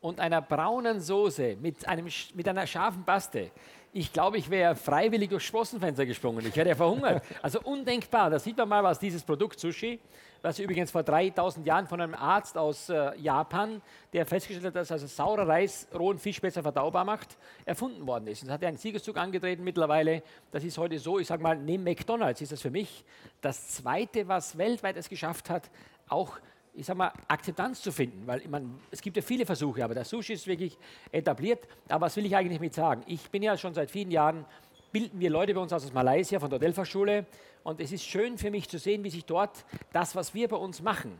[0.00, 3.50] und einer braunen Soße mit, einem, mit einer scharfen Paste.
[3.92, 6.46] Ich glaube, ich wäre freiwillig durchs Sprossenfenster gesprungen.
[6.46, 7.22] Ich wäre ja verhungert.
[7.40, 8.28] Also undenkbar.
[8.28, 9.98] Da sieht man mal, was dieses Produkt Sushi,
[10.42, 13.80] was übrigens vor 3000 Jahren von einem Arzt aus äh, Japan,
[14.12, 18.42] der festgestellt hat, dass also saurer Reis rohen Fisch besser verdaubar macht, erfunden worden ist.
[18.42, 20.22] Und hat ja einen Siegeszug angetreten mittlerweile.
[20.50, 23.04] Das ist heute so, ich sage mal, neben McDonalds ist das für mich
[23.40, 25.70] das Zweite, was weltweit es geschafft hat,
[26.08, 26.38] auch
[26.78, 30.04] ich sag mal, Akzeptanz zu finden, weil mein, es gibt ja viele Versuche, aber der
[30.04, 30.78] Sushi ist wirklich
[31.10, 31.66] etabliert.
[31.88, 33.02] Aber was will ich eigentlich mit sagen?
[33.06, 34.44] Ich bin ja schon seit vielen Jahren,
[34.92, 37.26] bilden wir Leute bei uns aus Malaysia von der Delfa-Schule
[37.64, 40.56] und es ist schön für mich zu sehen, wie sich dort das, was wir bei
[40.56, 41.18] uns machen,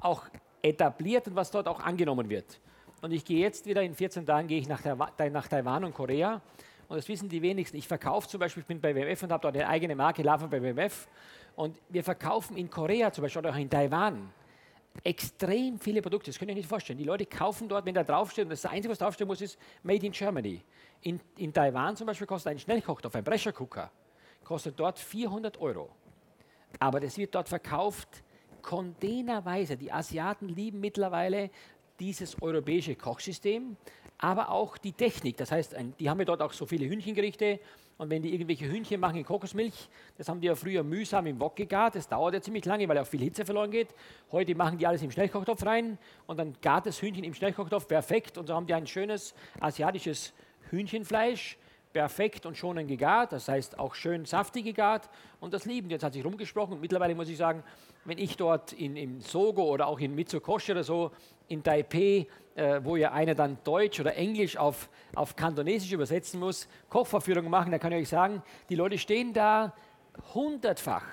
[0.00, 0.24] auch
[0.60, 2.60] etabliert und was dort auch angenommen wird.
[3.00, 6.42] Und ich gehe jetzt wieder, in 14 Tagen gehe ich nach, nach Taiwan und Korea
[6.88, 7.78] und das wissen die wenigsten.
[7.78, 10.46] Ich verkaufe zum Beispiel, ich bin bei WMF und habe dort eine eigene Marke, Lava
[10.46, 11.08] bei WMF
[11.56, 14.30] und wir verkaufen in Korea zum Beispiel oder auch in Taiwan
[15.04, 16.30] extrem viele Produkte.
[16.30, 16.98] Das könnt ihr euch nicht vorstellen.
[16.98, 20.04] Die Leute kaufen dort, wenn da draufsteht, und das Einzige, was draufstehen muss, ist Made
[20.04, 20.62] in Germany.
[21.02, 23.90] In, in Taiwan zum Beispiel kostet ein Schnellkochtopf, ein Pressure Cooker,
[24.44, 25.90] kostet dort 400 Euro.
[26.78, 28.22] Aber das wird dort verkauft
[28.62, 29.76] containerweise.
[29.76, 31.50] Die Asiaten lieben mittlerweile
[31.98, 33.76] dieses europäische Kochsystem,
[34.18, 35.36] aber auch die Technik.
[35.36, 37.60] Das heißt, ein, die haben ja dort auch so viele Hühnchengerichte.
[38.02, 39.88] Und wenn die irgendwelche Hühnchen machen in Kokosmilch,
[40.18, 41.94] das haben die ja früher mühsam im Wok gegart.
[41.94, 43.94] Das dauert ja ziemlich lange, weil auch viel Hitze verloren geht.
[44.32, 48.38] Heute machen die alles im Schnellkochtopf rein und dann gart das Hühnchen im Schnellkochtopf perfekt.
[48.38, 50.32] Und so haben die ein schönes asiatisches
[50.70, 51.56] Hühnchenfleisch
[51.92, 55.08] perfekt und schonend gegart, das heißt auch schön saftig gegart
[55.40, 55.90] und das lieben.
[55.90, 57.62] Jetzt hat sich rumgesprochen und mittlerweile muss ich sagen,
[58.04, 61.10] wenn ich dort in, in Sogo oder auch in Mitsukoshi oder so
[61.48, 66.68] in Taipei, äh, wo ja einer dann Deutsch oder Englisch auf, auf Kantonesisch übersetzen muss,
[66.88, 69.74] Kochvorführungen machen, dann kann ich euch sagen, die Leute stehen da
[70.34, 71.04] hundertfach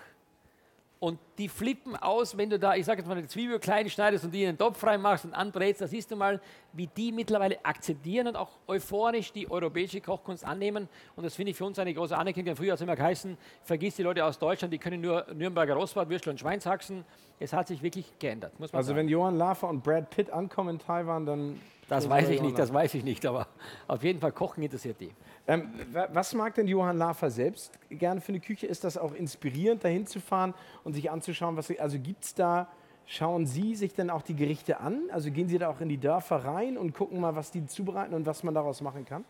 [0.99, 4.25] und die flippen aus, wenn du da, ich sage jetzt mal, eine Zwiebel klein schneidest
[4.25, 5.81] und die in den Topf reinmachst und anbrätst.
[5.81, 6.41] Da siehst du mal,
[6.73, 10.89] wie die mittlerweile akzeptieren und auch euphorisch die europäische Kochkunst annehmen.
[11.15, 12.55] Und das finde ich für uns eine große Anerkennung.
[12.57, 16.31] Früher hat es immer geheißen, vergiss die Leute aus Deutschland, die können nur Nürnberger Rostbratwürstel
[16.31, 17.05] und Schweinshaxen.
[17.39, 18.99] Es hat sich wirklich geändert, muss man Also sagen.
[18.99, 21.61] wenn Johann Lafer und Brad Pitt ankommen in Taiwan, dann...
[21.89, 23.47] das weiß ich nicht, das weiß ich nicht, aber
[23.87, 25.11] auf jeden Fall Kochen interessiert die.
[25.47, 28.67] Ähm, wa- was mag denn Johann Lafer selbst gerne für eine Küche?
[28.67, 32.67] Ist das auch inspirierend, dahin zu fahren und sich anzuschauen, was also gibt es da,
[33.05, 35.01] schauen Sie sich denn auch die Gerichte an?
[35.11, 38.13] Also gehen Sie da auch in die Dörfer rein und gucken mal, was die zubereiten
[38.13, 39.25] und was man daraus machen kann?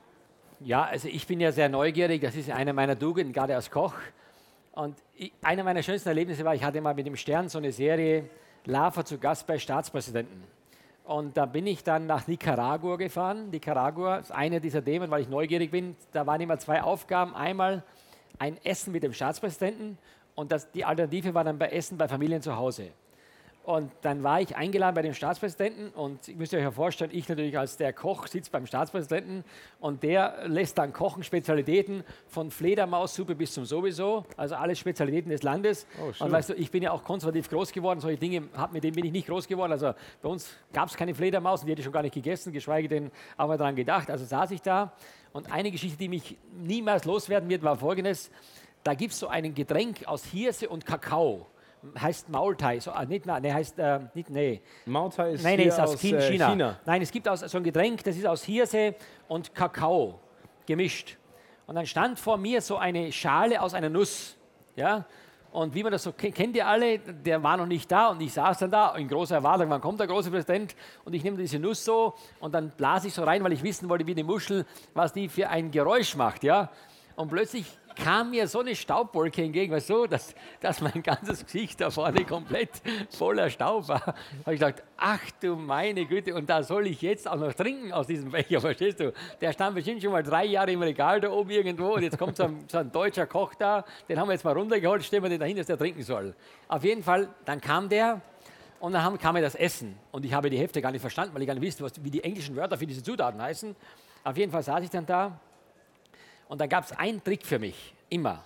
[0.60, 3.93] Ja, also ich bin ja sehr neugierig, das ist eine meiner Tugenden, gerade als Koch.
[4.74, 7.72] Und ich, einer meiner schönsten Erlebnisse war, ich hatte mal mit dem Stern so eine
[7.72, 8.30] Serie
[8.65, 10.43] Lava zu Gast bei Staatspräsidenten.
[11.10, 13.50] Und da bin ich dann nach Nicaragua gefahren.
[13.50, 15.95] Nicaragua ist eine dieser Themen, weil ich neugierig bin.
[16.12, 17.34] Da waren immer zwei Aufgaben.
[17.34, 17.82] Einmal
[18.38, 19.98] ein Essen mit dem Staatspräsidenten
[20.36, 22.91] und das, die Alternative war dann bei Essen bei Familien zu Hause.
[23.63, 27.30] Und dann war ich eingeladen bei dem Staatspräsidenten und ihr müsst euch ja vorstellen, ich
[27.30, 29.43] natürlich als der Koch sitze beim Staatspräsidenten
[29.80, 35.43] und der lässt dann kochen Spezialitäten von Fledermaussuppe bis zum sowieso, also alle Spezialitäten des
[35.43, 35.86] Landes.
[36.26, 38.95] und weißt du, ich bin ja auch konservativ groß geworden, solche Dinge, hab, mit denen
[38.95, 39.72] bin ich nicht groß geworden.
[39.72, 42.52] Also bei uns gab es keine Fledermaus und die hätte ich schon gar nicht gegessen,
[42.52, 44.10] geschweige denn auch mal daran gedacht.
[44.10, 44.93] Also saß ich da
[45.32, 48.32] und eine Geschichte, die mich niemals loswerden wird, war folgendes.
[48.84, 51.45] Da gibt es so ein Getränk aus Hirse und Kakao
[52.00, 54.62] heißt Maultai, so, ah, nicht, nee, heißt, äh, nicht, nee.
[54.86, 56.18] Mautai ist Nein, hier ist aus, aus China.
[56.20, 56.50] äh, China.
[56.50, 56.80] China.
[56.86, 58.96] Nein, es gibt aus, so ein Getränk, das ist aus Hirse
[59.28, 60.20] und Kakao
[60.65, 61.18] gemischt.
[61.65, 64.36] Und dann stand vor mir so eine Schale aus einer Nuss.
[64.76, 65.06] Ja?
[65.52, 68.22] Und wie man das so kennt, kennt ihr alle, der war noch nicht da und
[68.22, 70.76] ich saß dann da in großer Erwartung, wann kommt der große Präsident?
[71.06, 73.89] Und ich nehme diese Nuss so und dann blase ich so rein, weil ich wissen
[73.89, 76.44] wollte, wie die Muschel, was die für ein Geräusch macht.
[76.44, 76.70] Ja?
[77.15, 77.65] Und plötzlich
[78.04, 82.26] kam mir so eine Staubwolke entgegen, weißt du, dass, dass mein ganzes Gesicht da vorne
[82.26, 84.02] komplett voller Staub war.
[84.02, 87.92] habe ich gedacht, ach du meine Güte, und da soll ich jetzt auch noch trinken
[87.92, 89.14] aus diesem Becher, verstehst du?
[89.42, 92.38] Der stand bestimmt schon mal drei Jahre im Regal da oben irgendwo und jetzt kommt
[92.38, 95.30] so ein, so ein deutscher Koch da, den haben wir jetzt mal runtergeholt, stellen wir
[95.30, 96.36] den dahin, dass der trinken soll.
[96.68, 98.22] Auf jeden Fall, dann kam der
[98.80, 101.42] und dann kam mir das Essen und ich habe die Hälfte gar nicht verstanden, weil
[101.42, 103.76] ich gar nicht wusste, wie die englischen Wörter für diese Zutaten heißen.
[104.24, 105.40] Auf jeden Fall saß ich dann da
[106.50, 108.44] und dann gab es einen Trick für mich, immer.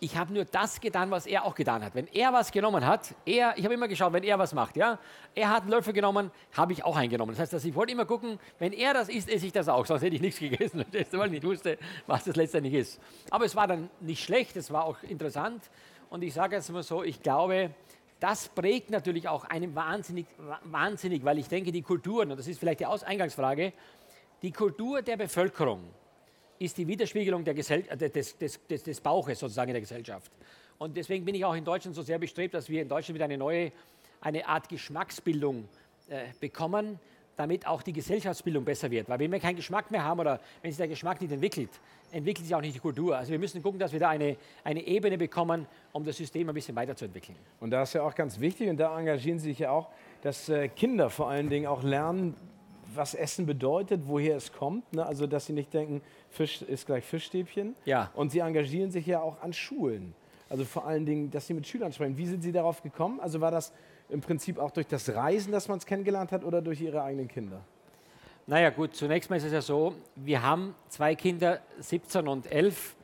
[0.00, 1.94] Ich habe nur das getan, was er auch getan hat.
[1.94, 4.98] Wenn er was genommen hat, er, ich habe immer geschaut, wenn er was macht, ja,
[5.34, 7.32] er hat einen Löffel genommen, habe ich auch einen genommen.
[7.32, 9.86] Das heißt, dass ich wollte immer gucken, wenn er das isst, esse ich das auch,
[9.86, 13.00] sonst hätte ich nichts gegessen, weil ich nicht wusste, was das letztendlich ist.
[13.30, 15.68] Aber es war dann nicht schlecht, es war auch interessant
[16.10, 17.70] und ich sage jetzt mal so, ich glaube,
[18.20, 20.26] das prägt natürlich auch einen wahnsinnig,
[20.64, 23.72] wahnsinnig, weil ich denke, die Kulturen, und das ist vielleicht die Eingangsfrage,
[24.42, 25.82] die Kultur der Bevölkerung,
[26.58, 30.30] ist die Widerspiegelung äh, des, des, des, des Bauches sozusagen in der Gesellschaft.
[30.78, 33.24] Und deswegen bin ich auch in Deutschland so sehr bestrebt, dass wir in Deutschland wieder
[33.24, 33.72] eine neue,
[34.20, 35.68] eine Art Geschmacksbildung
[36.08, 36.98] äh, bekommen,
[37.36, 39.08] damit auch die Gesellschaftsbildung besser wird.
[39.08, 41.70] Weil wenn wir keinen Geschmack mehr haben oder wenn sich der Geschmack nicht entwickelt,
[42.10, 43.16] entwickelt sich auch nicht die Kultur.
[43.16, 46.54] Also wir müssen gucken, dass wir da eine, eine Ebene bekommen, um das System ein
[46.54, 47.38] bisschen weiterzuentwickeln.
[47.60, 49.88] Und da ist ja auch ganz wichtig, und da engagieren Sie sich ja auch,
[50.22, 52.34] dass äh, Kinder vor allen Dingen auch lernen,
[52.94, 54.92] was Essen bedeutet, woher es kommt.
[54.92, 55.04] Ne?
[55.04, 57.74] Also, dass sie nicht denken, Fisch ist gleich Fischstäbchen.
[57.84, 58.10] Ja.
[58.14, 60.14] Und Sie engagieren sich ja auch an Schulen.
[60.50, 62.16] Also vor allen Dingen, dass Sie mit Schülern sprechen.
[62.16, 63.20] Wie sind Sie darauf gekommen?
[63.20, 63.72] Also war das
[64.08, 67.28] im Prinzip auch durch das Reisen, dass man es kennengelernt hat oder durch Ihre eigenen
[67.28, 67.60] Kinder?
[68.46, 72.96] Naja gut, zunächst mal ist es ja so, wir haben zwei Kinder, 17 und 11.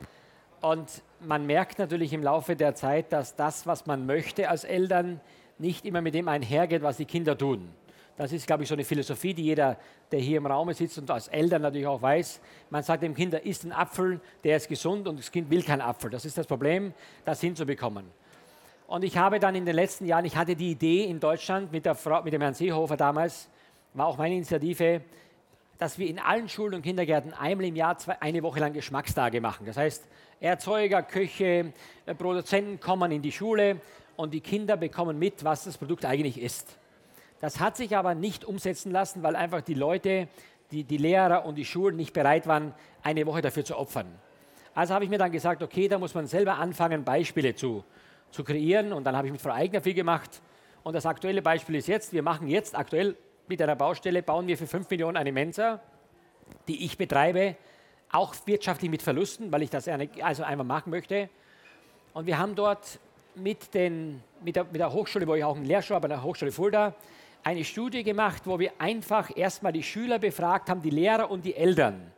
[0.61, 5.21] Und man merkt natürlich im Laufe der Zeit, dass das, was man möchte als Eltern,
[5.59, 7.69] nicht immer mit dem einhergeht, was die Kinder tun.
[8.17, 9.77] Das ist, glaube ich, so eine Philosophie, die jeder,
[10.11, 12.39] der hier im Raum sitzt und als Eltern natürlich auch weiß.
[12.69, 15.81] Man sagt dem Kind, isst einen Apfel, der ist gesund und das Kind will keinen
[15.81, 16.09] Apfel.
[16.09, 16.93] Das ist das Problem,
[17.25, 18.05] das hinzubekommen.
[18.87, 21.85] Und ich habe dann in den letzten Jahren, ich hatte die Idee in Deutschland mit,
[21.85, 23.49] der Frau, mit dem Herrn Seehofer damals,
[23.93, 25.01] war auch meine Initiative,
[25.77, 29.41] dass wir in allen Schulen und Kindergärten einmal im Jahr zwei, eine Woche lang Geschmackstage
[29.41, 29.65] machen.
[29.65, 30.07] Das heißt,
[30.39, 31.73] Erzeuger, Köche,
[32.05, 33.81] äh, Produzenten kommen in die Schule
[34.15, 36.77] und die Kinder bekommen mit, was das Produkt eigentlich ist.
[37.41, 40.27] Das hat sich aber nicht umsetzen lassen, weil einfach die Leute,
[40.71, 44.07] die, die Lehrer und die Schulen nicht bereit waren, eine Woche dafür zu opfern.
[44.73, 47.83] Also habe ich mir dann gesagt, okay, da muss man selber anfangen, Beispiele zu,
[48.31, 48.91] zu kreieren.
[48.93, 50.41] Und dann habe ich mit Frau Eigner viel gemacht.
[50.83, 53.15] Und das aktuelle Beispiel ist jetzt, wir machen jetzt aktuell
[53.47, 55.79] mit einer Baustelle, bauen wir für 5 Millionen eine Mensa,
[56.67, 57.55] die ich betreibe,
[58.11, 61.29] auch wirtschaftlich mit Verlusten, weil ich das also einmal machen möchte.
[62.13, 62.99] Und wir haben dort
[63.35, 66.23] mit, den, mit, der, mit der Hochschule, wo ich auch einen Lehrstuhl habe, an der
[66.23, 66.95] Hochschule Fulda,
[67.45, 71.55] eine Studie gemacht, wo wir einfach erstmal die Schüler befragt haben, die Lehrer und die
[71.55, 72.11] Eltern.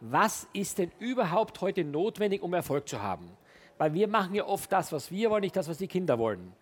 [0.00, 3.28] Was ist denn überhaupt heute notwendig, um Erfolg zu haben?
[3.76, 6.54] Weil wir machen ja oft das, was wir wollen, nicht das, was die Kinder wollen.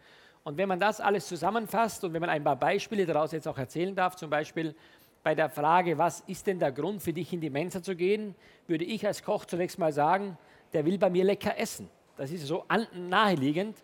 [0.43, 3.57] Und wenn man das alles zusammenfasst und wenn man ein paar Beispiele daraus jetzt auch
[3.57, 4.75] erzählen darf, zum Beispiel
[5.23, 8.35] bei der Frage, was ist denn der Grund für dich in die Mensa zu gehen,
[8.67, 10.37] würde ich als Koch zunächst mal sagen,
[10.73, 11.89] der will bei mir lecker essen.
[12.17, 13.77] Das ist so naheliegend.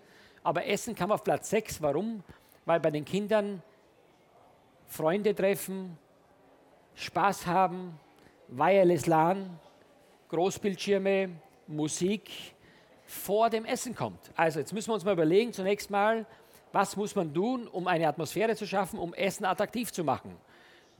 [0.42, 1.80] Aber Essen kam auf Platz 6.
[1.82, 2.24] Warum?
[2.64, 3.62] Weil bei den Kindern
[4.88, 5.96] Freunde treffen,
[6.94, 7.98] Spaß haben,
[8.48, 9.60] Wireless LAN,
[10.30, 11.30] Großbildschirme,
[11.66, 12.30] Musik
[13.04, 14.32] vor dem Essen kommt.
[14.34, 16.26] Also jetzt müssen wir uns mal überlegen, zunächst mal,
[16.72, 20.36] was muss man tun, um eine Atmosphäre zu schaffen, um Essen attraktiv zu machen.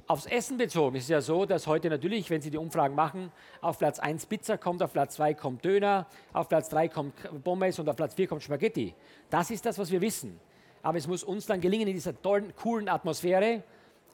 [0.07, 3.33] Aufs Essen bezogen ist es ja so, dass heute natürlich, wenn Sie die Umfragen machen,
[3.61, 7.79] auf Platz 1 Pizza kommt, auf Platz 2 kommt Döner, auf Platz 3 kommt Pommes
[7.79, 8.95] und auf Platz 4 kommt Spaghetti.
[9.29, 10.41] Das ist das, was wir wissen.
[10.83, 13.65] Aber es muss uns dann gelingen, in dieser tollen, coolen Atmosphäre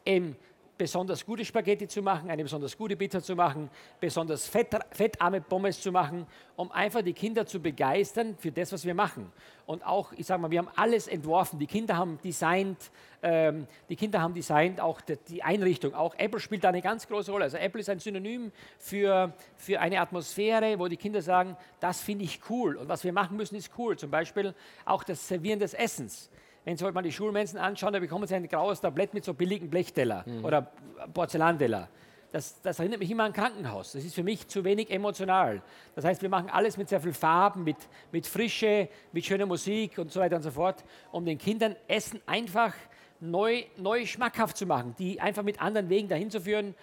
[0.05, 0.37] eben
[0.77, 5.81] besonders gute Spaghetti zu machen, eine besonders gute Pizza zu machen, besonders fett, fettarme Pommes
[5.81, 9.31] zu machen, um einfach die Kinder zu begeistern für das, was wir machen.
[9.67, 11.59] Und auch, ich sage mal, wir haben alles entworfen.
[11.59, 12.91] Die Kinder haben designt,
[13.23, 15.95] ähm, die Kinder haben designt auch die, Einrichtung.
[15.95, 17.45] Auch Apple spielt da eine ganz große Rolle.
[17.45, 22.25] Also Apple ist ein Synonym für, für eine Atmosphäre, wo die Kinder sagen, das finde
[22.25, 23.97] ich cool und was wir machen müssen ist cool.
[23.97, 26.31] Zum Beispiel auch das Servieren des Essens.
[26.65, 29.35] Wenn Sie heute mal die Schulmenschen anschauen, da bekommen Sie ein graues Tablett mit so
[29.35, 30.45] billigen Blechteller mhm.
[30.45, 30.71] oder
[31.13, 31.89] Porzellanteller.
[32.33, 33.93] Das, das, erinnert mich immer an ein Krankenhaus.
[33.93, 35.63] Das ist für mich zu wenig emotional.
[35.95, 37.77] Das heißt, wir machen alles mit sehr viel Farben, mit,
[38.11, 42.21] mit Frische, mit schöner Musik und so weiter und so fort, um den Kindern Essen
[42.27, 42.75] einfach
[43.21, 46.75] neu, neu schmackhaft zu machen, die einfach mit anderen Wegen dahin zu führen.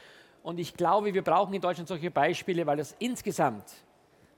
[0.41, 3.65] Und ich glaube, wir brauchen in Deutschland solche Beispiele, weil das insgesamt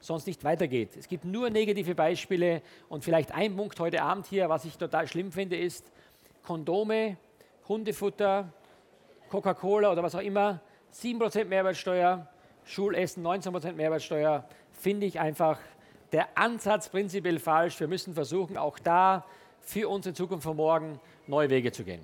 [0.03, 0.97] sonst nicht weitergeht.
[0.97, 5.07] Es gibt nur negative Beispiele und vielleicht ein Punkt heute Abend hier, was ich total
[5.07, 5.91] schlimm finde, ist
[6.43, 7.15] Kondome,
[7.69, 8.51] Hundefutter,
[9.29, 10.59] Coca-Cola oder was auch immer,
[10.93, 12.27] 7% Mehrwertsteuer,
[12.65, 15.57] Schulessen 19% Mehrwertsteuer, finde ich einfach
[16.11, 17.79] der Ansatz prinzipiell falsch.
[17.79, 19.25] Wir müssen versuchen, auch da
[19.61, 22.01] für unsere Zukunft von morgen neue Wege zu gehen.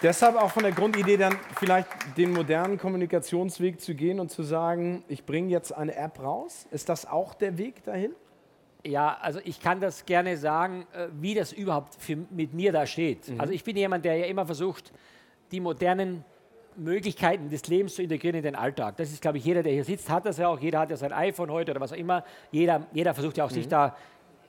[0.00, 5.02] Deshalb auch von der Grundidee dann vielleicht den modernen Kommunikationsweg zu gehen und zu sagen,
[5.08, 6.68] ich bringe jetzt eine App raus.
[6.70, 8.12] Ist das auch der Weg dahin?
[8.86, 12.86] Ja, also ich kann das gerne sagen, äh, wie das überhaupt für, mit mir da
[12.86, 13.28] steht.
[13.28, 13.40] Mhm.
[13.40, 14.92] Also ich bin jemand, der ja immer versucht,
[15.50, 16.24] die modernen
[16.76, 18.98] Möglichkeiten des Lebens zu integrieren in den Alltag.
[18.98, 20.60] Das ist, glaube ich, jeder, der hier sitzt, hat das ja auch.
[20.60, 22.22] Jeder hat ja sein iPhone heute oder was auch immer.
[22.52, 23.54] Jeder, jeder versucht ja auch, mhm.
[23.54, 23.96] sich da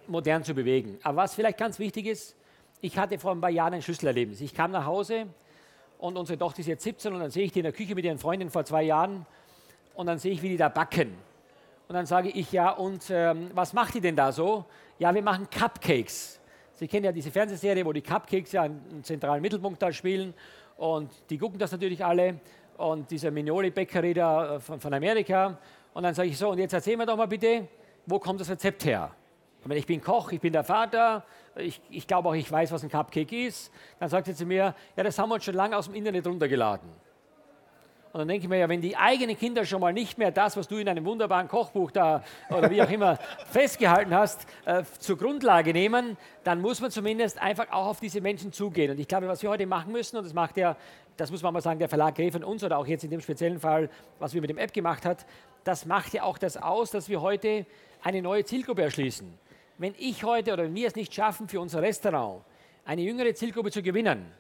[0.06, 1.00] modern zu bewegen.
[1.02, 2.36] Aber was vielleicht ganz wichtig ist,
[2.82, 4.42] ich hatte vor ein paar Jahren ein Schlüsselerlebnis.
[4.42, 5.28] Ich kam nach Hause
[5.98, 8.06] und unsere Tochter ist jetzt 17 und dann sehe ich die in der Küche mit
[8.06, 9.26] ihren Freundinnen vor zwei Jahren
[9.96, 11.14] und dann sehe ich, wie die da backen.
[11.88, 14.64] Und dann sage ich, ja, und ähm, was macht die denn da so?
[15.00, 16.40] Ja, wir machen Cupcakes.
[16.76, 20.34] Sie kennen ja diese Fernsehserie, wo die Cupcakes ja einen zentralen Mittelpunkt da spielen
[20.78, 22.40] und die gucken das natürlich alle
[22.78, 25.58] und diese Mignoli Bäckerei da äh, von, von Amerika.
[25.94, 27.68] Und dann sage ich so, und jetzt erzähl mir doch mal bitte,
[28.06, 29.12] wo kommt das Rezept her?
[29.68, 31.24] Ich bin Koch, ich bin der Vater,
[31.56, 33.72] ich, ich glaube auch, ich weiß, was ein Cupcake ist.
[34.00, 36.26] Dann sagt sie zu mir, ja, das haben wir uns schon lange aus dem Internet
[36.26, 36.90] runtergeladen.
[38.12, 40.58] Und dann denke ich mir ja, wenn die eigenen Kinder schon mal nicht mehr das,
[40.58, 43.18] was du in einem wunderbaren Kochbuch da oder wie auch immer
[43.52, 48.52] festgehalten hast, äh, zur Grundlage nehmen, dann muss man zumindest einfach auch auf diese Menschen
[48.52, 48.90] zugehen.
[48.90, 50.76] Und ich glaube, was wir heute machen müssen, und das macht ja,
[51.18, 53.22] das muss man mal sagen, der Verlag Grey von uns oder auch jetzt in dem
[53.22, 55.28] speziellen Fall, was wir mit dem App gemacht hat,
[55.64, 57.68] das macht ja auch das aus, dass wir heute
[58.02, 59.38] eine neue Zielgruppe erschließen
[59.80, 62.44] wenn ich heute oder wenn wir es nicht schaffen, für unser Restaurant
[62.86, 64.32] eine jüngere Zielgruppe zu gewinnen,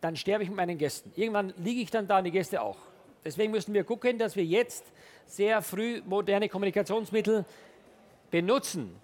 [0.00, 1.12] dann sterbe ich mit meinen Gästen.
[1.16, 2.76] Irgendwann liege ich dann da und die Gäste auch.
[3.24, 4.84] Deswegen müssen wir gucken, dass wir jetzt
[5.26, 7.46] sehr früh moderne Kommunikationsmittel
[8.30, 8.94] benutzen,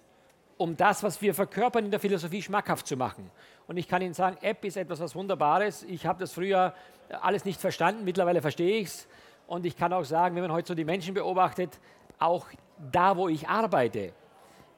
[0.57, 3.31] um das, was wir verkörpern in der Philosophie, schmackhaft zu machen.
[3.65, 5.83] Und ich kann Ihnen sagen, App ist etwas was Wunderbares.
[5.83, 6.75] Ich habe das früher
[7.21, 9.07] alles nicht verstanden, mittlerweile verstehe ich es.
[9.47, 11.79] Und ich kann auch sagen, wenn man heute so die Menschen beobachtet,
[12.19, 12.45] auch
[12.91, 14.13] da, wo ich arbeite,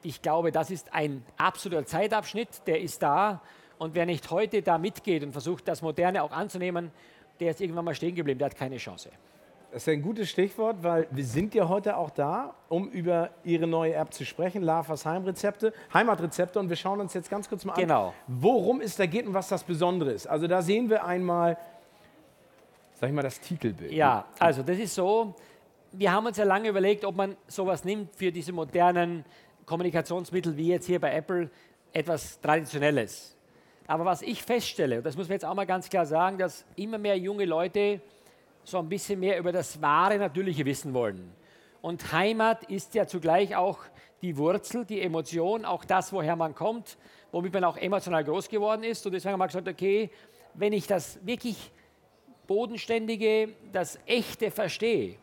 [0.04, 3.40] ich glaube, das ist ein absoluter Zeitabschnitt, der ist da.
[3.78, 6.92] Und wer nicht heute da mitgeht und versucht, das Moderne auch anzunehmen,
[7.40, 9.10] der ist irgendwann mal stehen geblieben, der hat keine Chance.
[9.72, 13.66] Das ist ein gutes Stichwort, weil wir sind ja heute auch da, um über Ihre
[13.66, 16.60] neue App zu sprechen, Lavas Heimrezepte, Heimatrezepte.
[16.60, 18.08] Und wir schauen uns jetzt ganz kurz mal genau.
[18.08, 20.28] an, worum es da geht und was das Besondere ist.
[20.28, 21.56] Also da sehen wir einmal,
[23.00, 23.90] sag ich mal, das Titelbild.
[23.90, 25.34] Ja, also das ist so,
[25.90, 29.24] wir haben uns ja lange überlegt, ob man sowas nimmt für diese modernen
[29.66, 31.50] Kommunikationsmittel wie jetzt hier bei Apple
[31.92, 33.36] etwas Traditionelles.
[33.86, 36.64] Aber was ich feststelle, und das muss man jetzt auch mal ganz klar sagen, dass
[36.76, 38.00] immer mehr junge Leute
[38.64, 41.32] so ein bisschen mehr über das wahre, natürliche wissen wollen.
[41.82, 43.78] Und Heimat ist ja zugleich auch
[44.22, 46.96] die Wurzel, die Emotion, auch das, woher man kommt,
[47.30, 49.04] womit man auch emotional groß geworden ist.
[49.04, 50.10] Und deswegen haben wir gesagt, okay,
[50.54, 51.70] wenn ich das wirklich
[52.46, 55.16] Bodenständige, das Echte verstehe,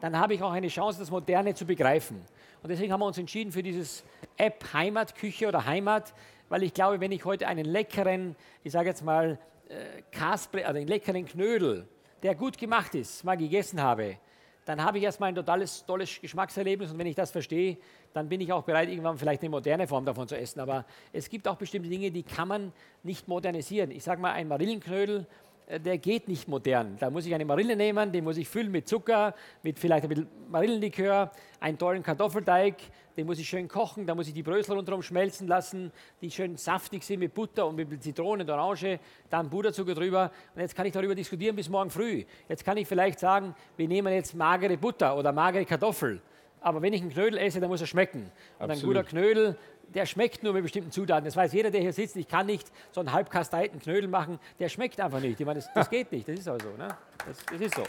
[0.00, 2.22] dann habe ich auch eine Chance, das Moderne zu begreifen.
[2.62, 4.04] Und deswegen haben wir uns entschieden für dieses
[4.36, 6.12] App Heimatküche oder Heimat,
[6.48, 10.78] weil ich glaube, wenn ich heute einen leckeren, ich sage jetzt mal, äh, Kasbre, also
[10.78, 11.86] einen leckeren Knödel,
[12.22, 14.16] der gut gemacht ist, mal gegessen habe,
[14.64, 17.78] dann habe ich erstmal ein totales tolles Geschmackserlebnis und wenn ich das verstehe,
[18.12, 20.60] dann bin ich auch bereit, irgendwann vielleicht eine moderne Form davon zu essen.
[20.60, 23.90] Aber es gibt auch bestimmte Dinge, die kann man nicht modernisieren.
[23.90, 25.26] Ich sage mal, ein Marillenknödel,
[25.68, 26.96] der geht nicht modern.
[26.98, 30.08] Da muss ich eine Marille nehmen, den muss ich füllen mit Zucker, mit vielleicht ein
[30.08, 32.76] bisschen Marillenlikör, einen tollen Kartoffelteig,
[33.16, 36.56] den muss ich schön kochen, da muss ich die Brösel rundherum schmelzen lassen, die schön
[36.56, 40.30] saftig sind mit Butter und mit Zitrone und Orange, dann Puderzucker drüber.
[40.54, 42.24] Und jetzt kann ich darüber diskutieren bis morgen früh.
[42.48, 46.22] Jetzt kann ich vielleicht sagen, wir nehmen jetzt magere Butter oder magere Kartoffel.
[46.60, 48.30] Aber wenn ich einen Knödel esse, dann muss er schmecken.
[48.58, 49.56] Und ein guter Knödel,
[49.94, 51.24] der schmeckt nur mit bestimmten Zutaten.
[51.24, 52.16] Das weiß jeder, der hier sitzt.
[52.16, 54.38] Ich kann nicht so einen halbkasteiten Knödel machen.
[54.58, 55.40] Der schmeckt einfach nicht.
[55.40, 56.28] Ich meine, das, das geht nicht.
[56.28, 56.70] Das ist aber so.
[56.76, 56.88] Ne?
[57.26, 57.82] Das, das ist so.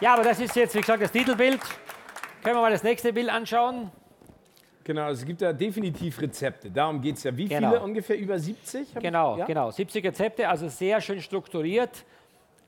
[0.00, 1.60] Ja, aber das ist jetzt, wie gesagt, das Titelbild.
[2.42, 3.90] Können wir mal das nächste Bild anschauen?
[4.84, 6.70] Genau, es gibt ja definitiv Rezepte.
[6.70, 7.36] Darum geht es ja.
[7.36, 7.68] Wie Genau.
[7.70, 7.82] viele?
[7.82, 8.94] Ungefähr über 70?
[8.94, 9.44] Hab Genau, ich, ja?
[9.46, 9.70] genau.
[9.70, 12.04] 70 Rezepte, also sehr schön strukturiert.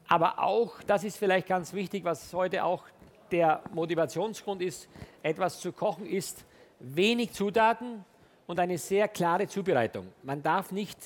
[0.09, 2.85] Aber auch, das ist vielleicht ganz wichtig, was heute auch
[3.31, 4.89] der Motivationsgrund ist,
[5.23, 6.45] etwas zu kochen, ist
[6.81, 8.05] wenig Zutaten
[8.53, 10.09] und eine sehr klare Zubereitung.
[10.23, 10.99] Man darf nicht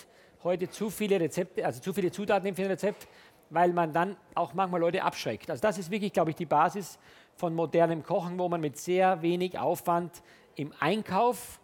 [0.43, 3.07] heute zu viele Rezepte, also zu viele Zutaten nehmen für ein Rezept,
[3.51, 5.49] weil man dann auch manchmal Leute abschreckt.
[5.49, 6.99] Also das ist wirklich, glaube ich, die Basis
[7.37, 10.25] von modernem Kochen, wo man mit sehr wenig Aufwand
[10.57, 11.61] im Einkauf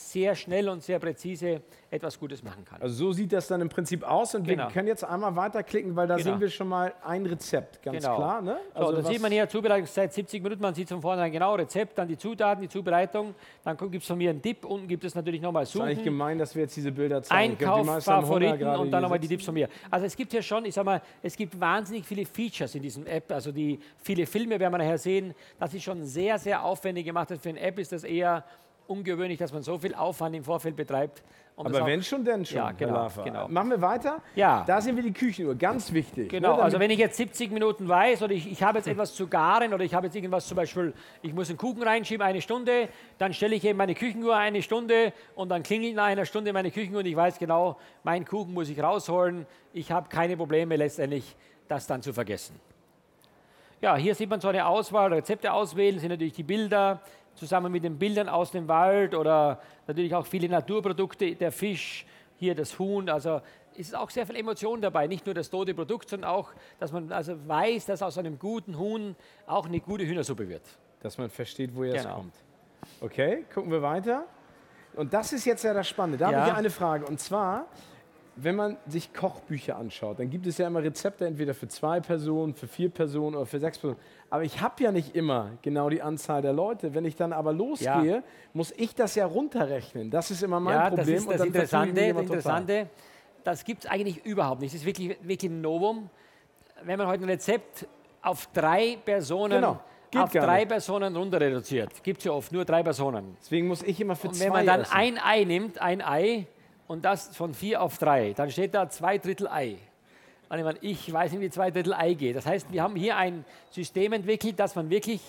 [0.00, 2.80] sehr schnell und sehr präzise etwas Gutes machen kann.
[2.82, 4.64] Also so sieht das dann im Prinzip aus und Genau.
[4.66, 6.30] wir können jetzt einmal weiterklicken, weil da Genau.
[6.32, 8.16] sehen wir schon mal ein Rezept, ganz Genau.
[8.16, 8.42] klar.
[8.42, 8.56] Ne?
[8.76, 12.08] So, dann sieht man hier Zubereitungszeit 70 Minuten, man sieht von vornherein genau Rezept, dann
[12.08, 15.40] die Zutaten, die Zubereitung, dann gibt es von mir einen Tipp, unten gibt es natürlich
[15.40, 17.52] nochmal ist eigentlich Suchen, gemein, dass wir jetzt diese Bilder zeigen.
[17.52, 19.28] Ich glaub, gerade, und dann nochmal die.
[19.28, 19.68] Tipps von mir.
[19.90, 23.06] Also es gibt hier schon, ich sag mal, es gibt wahnsinnig viele Features in diesem
[23.06, 27.04] App, also die viele Filme werden wir nachher sehen, das ist schon sehr, sehr aufwendig
[27.04, 27.32] gemacht.
[27.40, 28.44] Für eine App ist das eher
[28.86, 31.22] ungewöhnlich, dass man so viel Aufwand im Vorfeld betreibt.
[31.56, 32.56] Das Aber wenn schon, denn schon.
[32.56, 33.46] Ja, genau, genau.
[33.46, 34.20] Machen wir weiter?
[34.34, 34.64] Ja.
[34.66, 36.28] Da sehen wir die Küchenuhr, ganz wichtig.
[36.28, 39.14] Genau, ne, also wenn ich jetzt 70 Minuten weiß oder ich, ich habe jetzt etwas
[39.14, 40.92] zu garen oder ich habe jetzt irgendwas zum Beispiel,
[41.22, 45.12] ich muss einen Kuchen reinschieben, eine Stunde, dann stelle ich eben meine Küchenuhr eine Stunde
[45.36, 48.68] und dann klingelt nach einer Stunde meine Küchenuhr und ich weiß genau, meinen Kuchen muss
[48.68, 49.46] ich rausholen.
[49.72, 51.36] Ich habe keine Probleme letztendlich,
[51.68, 52.58] das dann zu vergessen.
[53.80, 57.00] Ja, hier sieht man so eine Auswahl, Rezepte auswählen, sind natürlich die Bilder
[57.34, 62.54] zusammen mit den Bildern aus dem Wald oder natürlich auch viele Naturprodukte, der Fisch, hier
[62.54, 63.08] das Huhn.
[63.08, 63.40] Also
[63.72, 66.92] es ist auch sehr viel Emotion dabei, nicht nur das tote Produkt, sondern auch, dass
[66.92, 69.16] man also weiß, dass aus einem guten Huhn
[69.46, 70.62] auch eine gute Hühnersuppe wird.
[71.00, 72.14] dass man versteht, woher es Genau.
[72.16, 72.34] kommt.
[73.02, 74.24] Okay, gucken wir weiter.
[74.94, 76.16] Und das ist jetzt ja das Spannende.
[76.16, 76.38] Da Ja.
[76.40, 77.04] habe ich eine Frage.
[77.04, 77.66] Und zwar,
[78.36, 82.54] wenn man sich Kochbücher anschaut, dann gibt es ja immer Rezepte entweder für zwei Personen,
[82.54, 84.00] für vier Personen oder für sechs Personen.
[84.30, 86.94] Aber ich habe ja nicht immer genau die Anzahl der Leute.
[86.94, 90.10] Wenn ich dann aber losgehe, muss ich das ja runterrechnen.
[90.10, 91.06] Das ist immer mein ja, Problem.
[91.06, 92.12] das ist das Interessante.
[92.12, 92.22] Das.
[92.22, 92.86] Interessante,
[93.44, 94.74] das gibt es eigentlich überhaupt nicht.
[94.74, 96.10] Das ist wirklich, wirklich ein Novum.
[96.82, 97.86] Wenn man heute ein Rezept
[98.22, 100.68] auf drei Personen, Genau, geht auf drei nicht.
[100.68, 103.36] Personen runter reduziert, gibt es ja oft nur drei Personen.
[103.40, 104.92] Deswegen muss ich immer für Und zwei wenn man dann essen.
[104.92, 106.46] ein Ei nimmt, ein Ei,
[106.86, 109.76] und das von vier auf drei, dann steht da zwei Drittel Ei.
[110.48, 112.36] Und ich, meine, ich weiß nicht, wie zwei Drittel Ei geht.
[112.36, 115.20] Das heißt, wir haben hier ein System entwickelt, dass man wirklich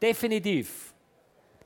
[0.00, 0.94] definitiv,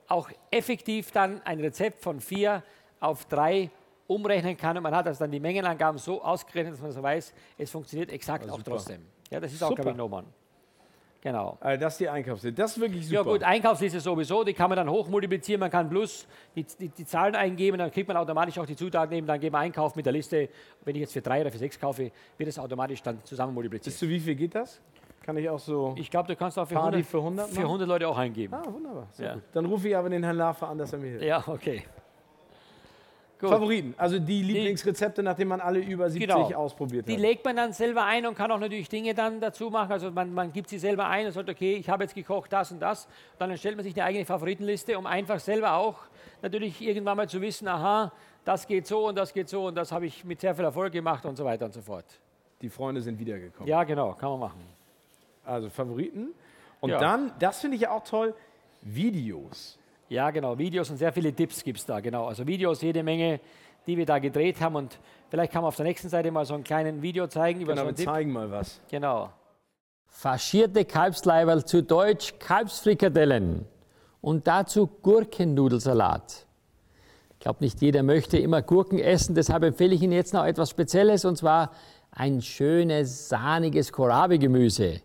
[0.09, 2.63] auch effektiv dann ein Rezept von vier
[3.01, 3.71] auf drei
[4.07, 4.77] umrechnen kann.
[4.77, 8.11] Und man hat also dann die Mengenangaben so ausgerechnet, dass man so weiß, es funktioniert
[8.11, 9.07] exakt auch trotzdem.
[9.31, 9.83] Ja, das ist auch, Super.
[9.83, 10.27] glaube ich, Noman.
[11.27, 11.59] Genau.
[11.59, 12.53] Also das ist die Einkaufsliste.
[12.63, 13.17] Das ist wirklich super.
[13.17, 16.25] Ja gut, Einkaufsliste sowieso, die kann man dann hochmultiplizieren, man kann plus
[16.55, 19.51] die, die, die Zahlen eingeben, dann kriegt man automatisch auch die Zutaten eben, dann geht
[19.51, 20.49] man Einkauf mit der Liste.
[20.85, 23.87] Wenn ich jetzt für drei oder für sechs kaufe, wird es automatisch dann zusammen multipliziert.
[23.87, 24.81] Bis zu wie viel geht das?
[25.25, 25.97] Kann ich auch so.
[25.99, 27.65] Ich glaube, du kannst auch für Party 100, für 100 für machen?
[27.65, 28.55] 100 Leute auch eingeben.
[28.55, 29.09] Ah, wunderbar.
[29.11, 29.35] Sehr Ja.
[29.35, 29.43] gut.
[29.53, 31.25] Dann rufe ich aber den Herrn Laffer an, dass er mir hilft.
[31.25, 31.83] Ja, okay.
[33.39, 33.51] Gut.
[33.51, 36.55] Favoriten, also die Lieblingsrezepte, nachdem man alle über 70 Genau.
[36.59, 37.21] ausprobiert Die hat.
[37.21, 39.93] legt man dann selber ein und kann auch natürlich Dinge dann dazu machen.
[39.93, 42.73] Also man, man gibt sie selber ein und sagt, okay, ich habe jetzt gekocht das
[42.73, 43.07] und das.
[43.39, 45.97] Dann erstellt man sich eine eigene Favoritenliste, um einfach selber auch
[46.41, 48.11] natürlich irgendwann mal zu wissen, aha,
[48.47, 50.93] das geht so und das geht so und das habe ich mit sehr viel Erfolg
[50.95, 52.07] gemacht und so weiter und so fort.
[52.63, 53.69] Die Freunde sind wiedergekommen.
[53.69, 54.61] Ja, genau, kann man machen.
[55.45, 56.29] Also Favoriten.
[56.81, 56.99] Und Ja.
[56.99, 58.35] dann, das finde ich ja auch toll,
[58.81, 59.79] Videos.
[60.09, 62.27] Ja, genau, Videos und sehr viele Tipps gibt es da, genau.
[62.27, 63.41] Also Videos, jede Menge,
[63.87, 64.99] die wir da gedreht haben und
[65.29, 67.83] vielleicht kann man auf der nächsten Seite mal so ein kleines Video zeigen über Genau,
[67.83, 68.07] so wir einen Tipp.
[68.07, 68.81] zeigen mal was.
[68.91, 69.31] Genau.
[70.07, 73.67] Faschierte Kalbsleiberl zu Deutsch Kalbsfrikadellen
[74.21, 76.47] und dazu Gurkennudelsalat.
[77.33, 80.71] Ich glaube, nicht jeder möchte immer Gurken essen, deshalb empfehle ich Ihnen jetzt noch etwas
[80.71, 81.71] Spezielles und zwar
[82.11, 85.01] ein schönes, sahniges Kohlrabi-Gemüse.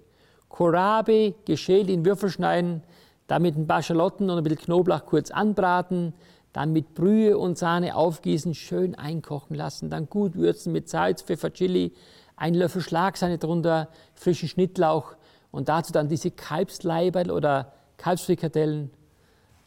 [0.48, 2.84] Kohlrabi geschält in Würfelschneiden,
[3.32, 6.14] Dann mit ein paar Schalotten und ein bisschen Knoblauch kurz anbraten.
[6.52, 9.90] Dann mit Brühe und Sahne aufgießen, schön einkochen lassen.
[9.90, 11.94] Dann gut würzen mit Salz, Pfeffer, Chili.
[12.36, 15.16] Ein Löffel Schlagsahne drunter, frischen Schnittlauch.
[15.50, 18.92] Und dazu dann diese Kalbsleiberl oder Kalbsfrikadellen.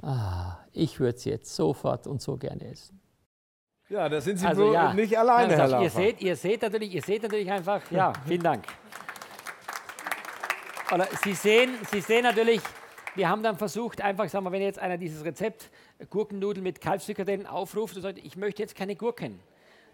[0.02, 3.00] Ah, ich würde es jetzt sofort und so gerne essen.
[3.88, 6.00] Ja, da sind Sie Also wohl ja, nicht alleine, Herr ernsthaft, ihr Laufer.
[6.02, 8.66] seht, ihr seht natürlich, ihr seht natürlich einfach, ja, vielen Dank.
[10.92, 12.60] Oder Sie sehen, Sie sehen natürlich,
[13.14, 16.80] wir haben dann versucht, einfach, sagen wir, wenn jetzt einer dieses Rezept äh, Gurkennudeln mit
[16.80, 19.38] Kalbsfrikadellen aufruft und sagt, ich möchte jetzt keine Gurken,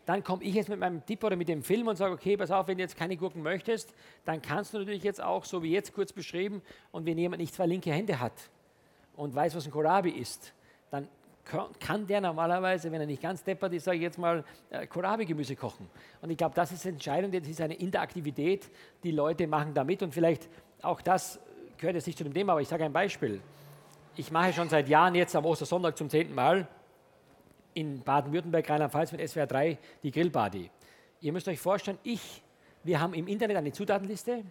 [0.07, 2.51] dann komme ich jetzt mit meinem Tipp oder mit dem Film und sage, okay, pass
[2.51, 3.95] auf, wenn du jetzt keine Gurken möchtest,
[4.25, 7.55] dann kannst du natürlich jetzt auch, so wie jetzt kurz beschrieben, und wenn jemand nicht
[7.55, 8.33] zwei linke Hände hat
[9.17, 10.53] und weiß, was ein Kohlrabi ist,
[10.91, 11.07] dann
[11.79, 15.57] kann- der normalerweise, wenn er nicht ganz deppert ist, sage ich jetzt mal, äh, Kohlrabi-Gemüse
[15.57, 15.89] kochen.
[16.23, 18.71] Und ich glaube, das ist entscheidend, das ist eine Interaktivität,
[19.03, 20.49] die Leute machen da mit und vielleicht
[20.83, 21.41] auch das
[21.81, 23.41] gehört jetzt nicht zu dem Thema, aber ich sage ein Beispiel.
[24.15, 26.69] Ich mache schon seit Jahren jetzt am Ostersonntag zum zehnten Mal
[27.73, 30.71] in Baden-Württemberg, Rheinland-Pfalz mit SWR 3 die Grillparty.
[31.23, 32.43] Ihr müsst euch vorstellen, ich,
[32.85, 34.43] wir haben im Internet eine Zutatenliste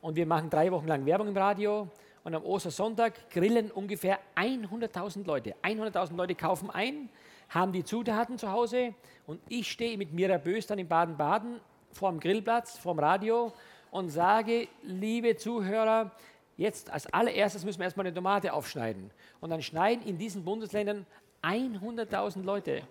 [0.00, 1.88] und wir machen drei Wochen lang Werbung im Radio
[2.24, 5.54] und am Ostersonntag grillen ungefähr 100.000 Leute.
[5.62, 7.10] 100.000 Leute kaufen ein,
[7.50, 8.94] haben die Zutaten zu Hause
[9.26, 11.60] und ich stehe mit Mira Bös dann in Baden-Baden
[11.92, 13.52] vor dem Grillplatz, vor dem Radio
[13.94, 16.10] und sage, liebe Zuhörer,
[16.56, 19.10] jetzt als allererstes müssen wir erstmal eine Tomate aufschneiden.
[19.40, 21.06] Und dann schneiden in diesen Bundesländern
[21.42, 22.82] 100.000 Leute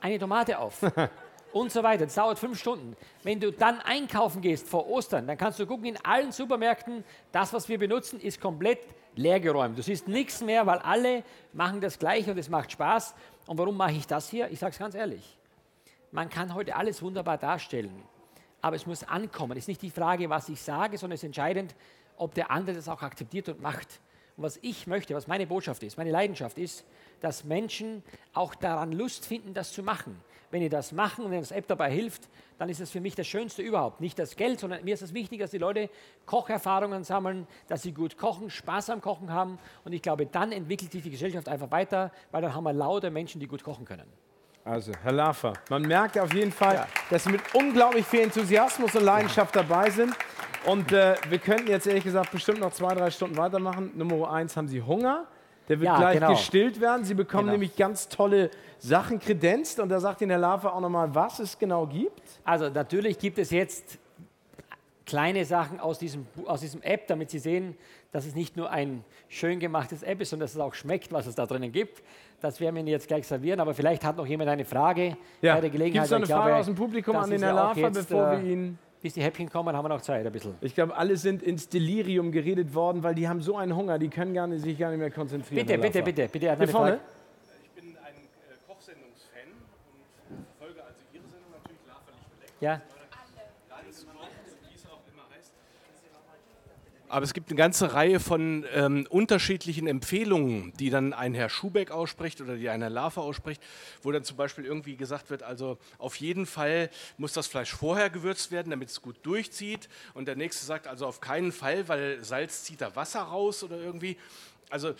[0.00, 0.82] eine Tomate auf.
[1.52, 2.04] und so weiter.
[2.04, 2.96] Das dauert fünf Stunden.
[3.22, 7.52] Wenn du dann einkaufen gehst vor Ostern, dann kannst du gucken, in allen Supermärkten, das,
[7.52, 8.80] was wir benutzen, ist komplett
[9.16, 9.76] leergeräumt.
[9.76, 13.14] Du siehst nichts mehr, weil alle machen das Gleiche und es macht Spaß.
[13.46, 14.50] Und warum mache ich das hier?
[14.50, 15.38] Ich sage es ganz ehrlich.
[16.10, 18.02] Man kann heute alles wunderbar darstellen,
[18.62, 19.52] aber es muss ankommen.
[19.52, 21.74] Es ist nicht die Frage, was ich sage, sondern es ist entscheidend,
[22.18, 24.00] ob der andere das auch akzeptiert und macht.
[24.36, 26.84] Und was ich möchte, was meine Botschaft ist, meine Leidenschaft ist,
[27.20, 28.02] dass Menschen
[28.34, 30.20] auch daran Lust finden, das zu machen.
[30.50, 33.14] Wenn die das machen und wenn das App dabei hilft, dann ist es für mich
[33.14, 34.00] das Schönste überhaupt.
[34.00, 35.90] Nicht das Geld, sondern mir ist es wichtig, dass die Leute
[36.24, 39.58] Kocherfahrungen sammeln, dass sie gut kochen, Spaß am Kochen haben.
[39.84, 43.10] Und ich glaube, dann entwickelt sich die Gesellschaft einfach weiter, weil dann haben wir lauter
[43.10, 44.06] Menschen, die gut kochen können.
[44.64, 46.86] Also, Herr Laffer, man merkt auf jeden Fall, Ja.
[47.10, 50.14] dass Sie mit unglaublich viel Enthusiasmus und Leidenschaft dabei sind.
[50.66, 53.92] Und äh, wir könnten jetzt ehrlich gesagt bestimmt noch zwei, drei Stunden weitermachen.
[53.96, 55.26] Nummer eins haben Sie Hunger.
[55.68, 56.30] Der wird Ja, gleich genau.
[56.30, 57.04] gestillt werden.
[57.04, 57.52] Sie bekommen Genau.
[57.52, 59.80] nämlich ganz tolle Sachen kredenzt.
[59.80, 62.22] Und da sagt Ihnen Herr Laffer auch nochmal, was es genau gibt.
[62.44, 63.98] Also natürlich gibt es jetzt
[65.06, 67.76] kleine Sachen aus diesem, aus diesem App, damit Sie sehen,
[68.12, 71.26] dass es nicht nur ein schön gemachtes App ist, sondern dass es auch schmeckt, was
[71.26, 72.02] es da drinnen gibt.
[72.40, 75.54] Das werden wir Ihnen jetzt gleich servieren, aber vielleicht hat noch jemand eine Frage Ja.
[75.54, 76.04] bei der Gelegenheit.
[76.04, 78.42] Gibt es eine Ich glaube, Frage aus dem Publikum an den Herr jetzt, bevor äh,
[78.42, 78.78] wir ihn...
[79.00, 80.56] Bis die Häppchen kommen, haben wir noch Zeit ein bisschen.
[80.60, 84.08] Ich glaube, alle sind ins Delirium geredet worden, weil die haben so einen Hunger, die
[84.08, 85.66] können gar nicht, sich gar nicht mehr konzentrieren.
[85.66, 86.50] Bitte, bitte, bitte, bitte.
[86.50, 87.00] hat Hier vorne?
[87.62, 89.52] Ich bin ein äh, Kochsendungsfan
[90.30, 92.60] und verfolge also Ihre Sendung natürlich Laferlich beleckt.
[92.60, 92.97] Ja.
[97.08, 101.90] Aber es gibt eine ganze Reihe von ähm, unterschiedlichen Empfehlungen, die dann ein Herr Schubeck
[101.90, 103.62] ausspricht oder die ein Herr Lafer ausspricht,
[104.02, 108.10] wo dann zum Beispiel irgendwie gesagt wird, also auf jeden Fall muss das Fleisch vorher
[108.10, 109.88] gewürzt werden, damit es gut durchzieht.
[110.12, 113.78] Und der nächste sagt also auf keinen Fall, weil Salz zieht da Wasser raus oder
[113.78, 114.18] irgendwie.
[114.68, 114.94] Also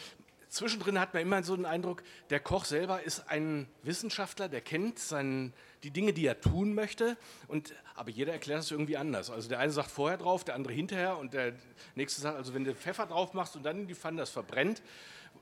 [0.49, 4.99] zwischendrin hat man immer so den Eindruck, der Koch selber ist ein Wissenschaftler, der kennt
[4.99, 7.17] seinen, die Dinge, die er tun möchte.
[7.47, 9.31] Und, aber jeder erklärt es irgendwie anders.
[9.31, 11.53] Also der eine sagt vorher drauf, der andere hinterher und der
[11.95, 14.83] nächste sagt, also wenn du Pfeffer drauf machst und dann in die Pfanne das verbrennt,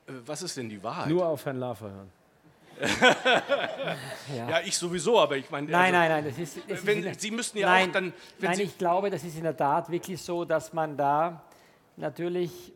[0.06, 1.08] äh, was ist denn die Wahrheit?
[1.08, 2.12] Nur auf Herrn Laffer hören.
[4.36, 6.24] ja, ich sowieso, aber ich meine, Nein, also, nein, nein.
[6.24, 8.78] Das ist, das ist wenn, Sie müssten ja nein, auch dann, wenn nein, Sie, ich
[8.78, 11.42] glaube, das ist in der Tat wirklich so, dass man da
[11.96, 12.72] natürlich,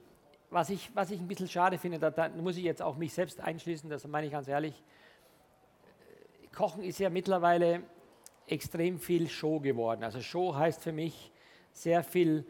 [0.51, 3.12] was ich, was ich ein bisschen schade finde, da, da muss ich jetzt auch mich
[3.12, 4.82] selbst einschließen, das meine ich ganz ehrlich.
[6.53, 7.82] Kochen ist ja mittlerweile
[8.46, 10.03] extrem viel Show geworden.
[10.03, 11.30] Also Show heißt für mich
[11.72, 12.44] sehr viel,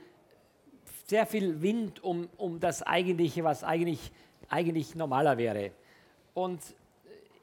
[1.06, 4.12] sehr viel Wind um, um das Eigentliche, was eigentlich,
[4.48, 5.72] eigentlich normaler wäre.
[6.32, 6.62] Und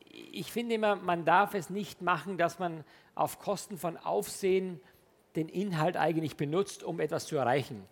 [0.10, 2.84] ich finde immer, man darf es nicht machen, dass man
[3.14, 4.80] auf Kosten von Aufsehen
[5.36, 7.86] den Inhalt eigentlich benutzt, um etwas zu erreichen.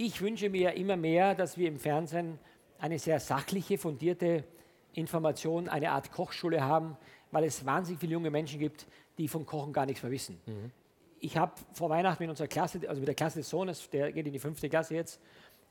[0.00, 2.38] Ich wünsche mir immer mehr, dass wir im Fernsehen
[2.78, 4.44] eine sehr sachliche, fundierte
[4.92, 6.96] Information, eine Art Kochschule haben,
[7.32, 8.86] weil es wahnsinnig viele junge Menschen gibt,
[9.18, 10.40] die vom Kochen gar nichts mehr wissen.
[11.18, 14.24] Ich habe vor Weihnachten mit unserer Klasse, also mit der Klasse des Sohnes, der geht
[14.24, 15.20] in die fünfte Klasse jetzt,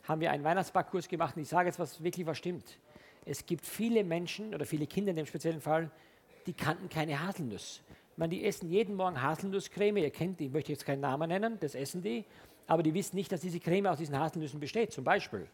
[0.03, 2.79] haben wir einen Weihnachtsbackkurs gemacht und ich sage jetzt, was wirklich was stimmt.
[3.23, 5.89] Es gibt viele Menschen oder viele Kinder in dem speziellen Fall,
[6.47, 7.81] die kannten keine Haselnuss.
[8.17, 10.01] Meine, die essen jeden Morgen Haselnusscreme.
[10.01, 12.25] Ihr kennt die, ich möchte jetzt keinen Namen nennen, das essen die.
[12.67, 15.47] Aber die wissen nicht, dass diese Creme aus diesen Haselnüssen besteht, zum Beispiel.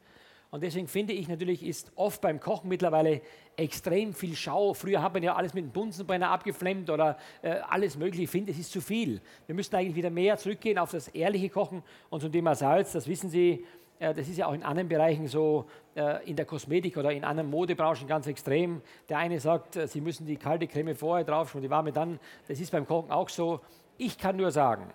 [0.54, 3.22] Und deswegen finde ich natürlich, ist oft beim Kochen mittlerweile
[3.58, 4.76] extrem viel Schau.
[4.76, 8.26] Früher hat man ja alles mit dem Bunsenbrenner abgeflemmt oder äh, alles Mögliche.
[8.26, 9.20] Ich finde, es ist zu viel.
[9.48, 11.82] Wir müssen eigentlich wieder mehr zurückgehen auf das ehrliche Kochen.
[12.12, 13.66] Und zum Thema Salz, das wissen Sie,
[13.98, 17.24] äh, das ist ja auch in anderen Bereichen so, äh, in der Kosmetik oder in
[17.24, 18.84] anderen Modebranchen ganz extrem.
[19.10, 22.20] Der eine sagt, äh, Sie müssen die kalte Creme vorher drauf und die warme dann.
[22.48, 23.60] Das ist beim Kochen auch so.
[23.98, 24.94] Ich kann nur sagen,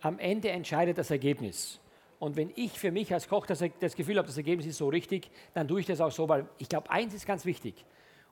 [0.00, 1.80] am Ende entscheidet das Ergebnis.
[2.18, 4.88] Und wenn ich für mich als Koch das, das Gefühl habe, das Ergebnis ist so
[4.88, 7.84] richtig, dann tue ich das auch so, weil ich glaube, eins ist ganz wichtig.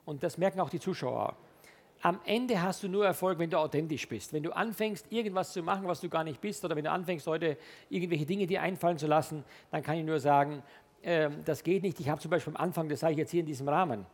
[0.05, 1.35] Und das merken auch die Zuschauer.
[2.01, 4.31] Am Ende hast du nur Erfolg, wenn du authentisch bist.
[4.31, 7.27] Wenn du anfängst, irgendwas zu machen, was du gar nicht bist, oder wenn du anfängst,
[7.27, 7.57] heute
[7.89, 10.63] irgendwelche Dinge dir einfallen zu lassen, dann kann ich nur sagen,
[11.01, 11.99] äh, das geht nicht.
[11.99, 14.05] Ich habe zum Beispiel am Anfang, das sage ich jetzt hier in diesem Rahmen,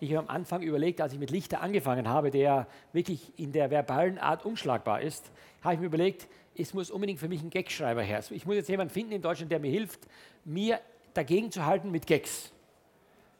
[0.00, 3.70] ich habe am Anfang überlegt, als ich mit Lichter angefangen habe, der wirklich in der
[3.70, 5.30] verbalen Art unschlagbar ist,
[5.62, 8.22] habe ich mir überlegt, es muss unbedingt für mich ein Gagschreiber her.
[8.30, 10.00] Ich muss jetzt jemanden finden in Deutschland, der mir hilft,
[10.44, 10.80] mir
[11.12, 12.52] dagegen zu halten mit Gags.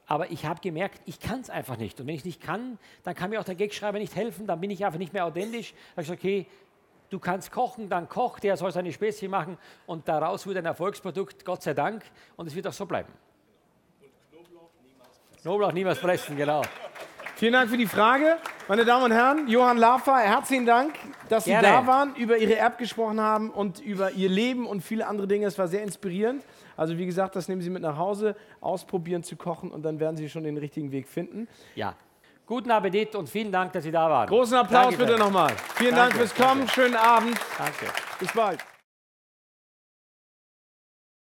[0.07, 1.99] Aber ich habe gemerkt, ich kann es einfach nicht.
[2.01, 4.71] Und wenn ich nicht kann, dann kann mir auch der Gagschreiber nicht helfen, dann bin
[4.71, 5.73] ich einfach nicht mehr authentisch.
[5.95, 6.47] Da ich gesagt, okay,
[7.09, 9.57] du kannst kochen, dann kocht der soll seine Späßchen machen
[9.87, 12.05] und daraus wird ein Erfolgsprodukt, Gott sei Dank,
[12.37, 13.13] und es wird auch so bleiben.
[14.03, 15.43] Und Knoblauch niemals pressen.
[15.43, 16.63] Knoblauch niemals pressen, genau.
[17.37, 18.37] Vielen Dank für die Frage.
[18.69, 20.95] Meine Damen und Herren, Johann Lafer, herzlichen Dank,
[21.29, 21.69] dass Sie Gerne.
[21.69, 25.47] da waren, über Ihre App gesprochen haben und über Ihr Leben und viele andere Dinge.
[25.47, 26.45] Es war sehr inspirierend.
[26.77, 30.17] Also wie gesagt, das nehmen Sie mit nach Hause, ausprobieren zu kochen und dann werden
[30.17, 31.49] Sie schon den richtigen Weg finden.
[31.75, 31.95] Ja.
[32.47, 34.29] Guten Appetit und vielen Dank, dass Sie da waren.
[34.29, 35.53] Großen Applaus Danke bitte nochmal.
[35.77, 36.61] Vielen Danke, Dank fürs Kommen.
[36.61, 36.73] danke.
[36.73, 37.39] Schönen Abend.
[37.57, 37.87] Danke.
[38.19, 38.74] Bis bald.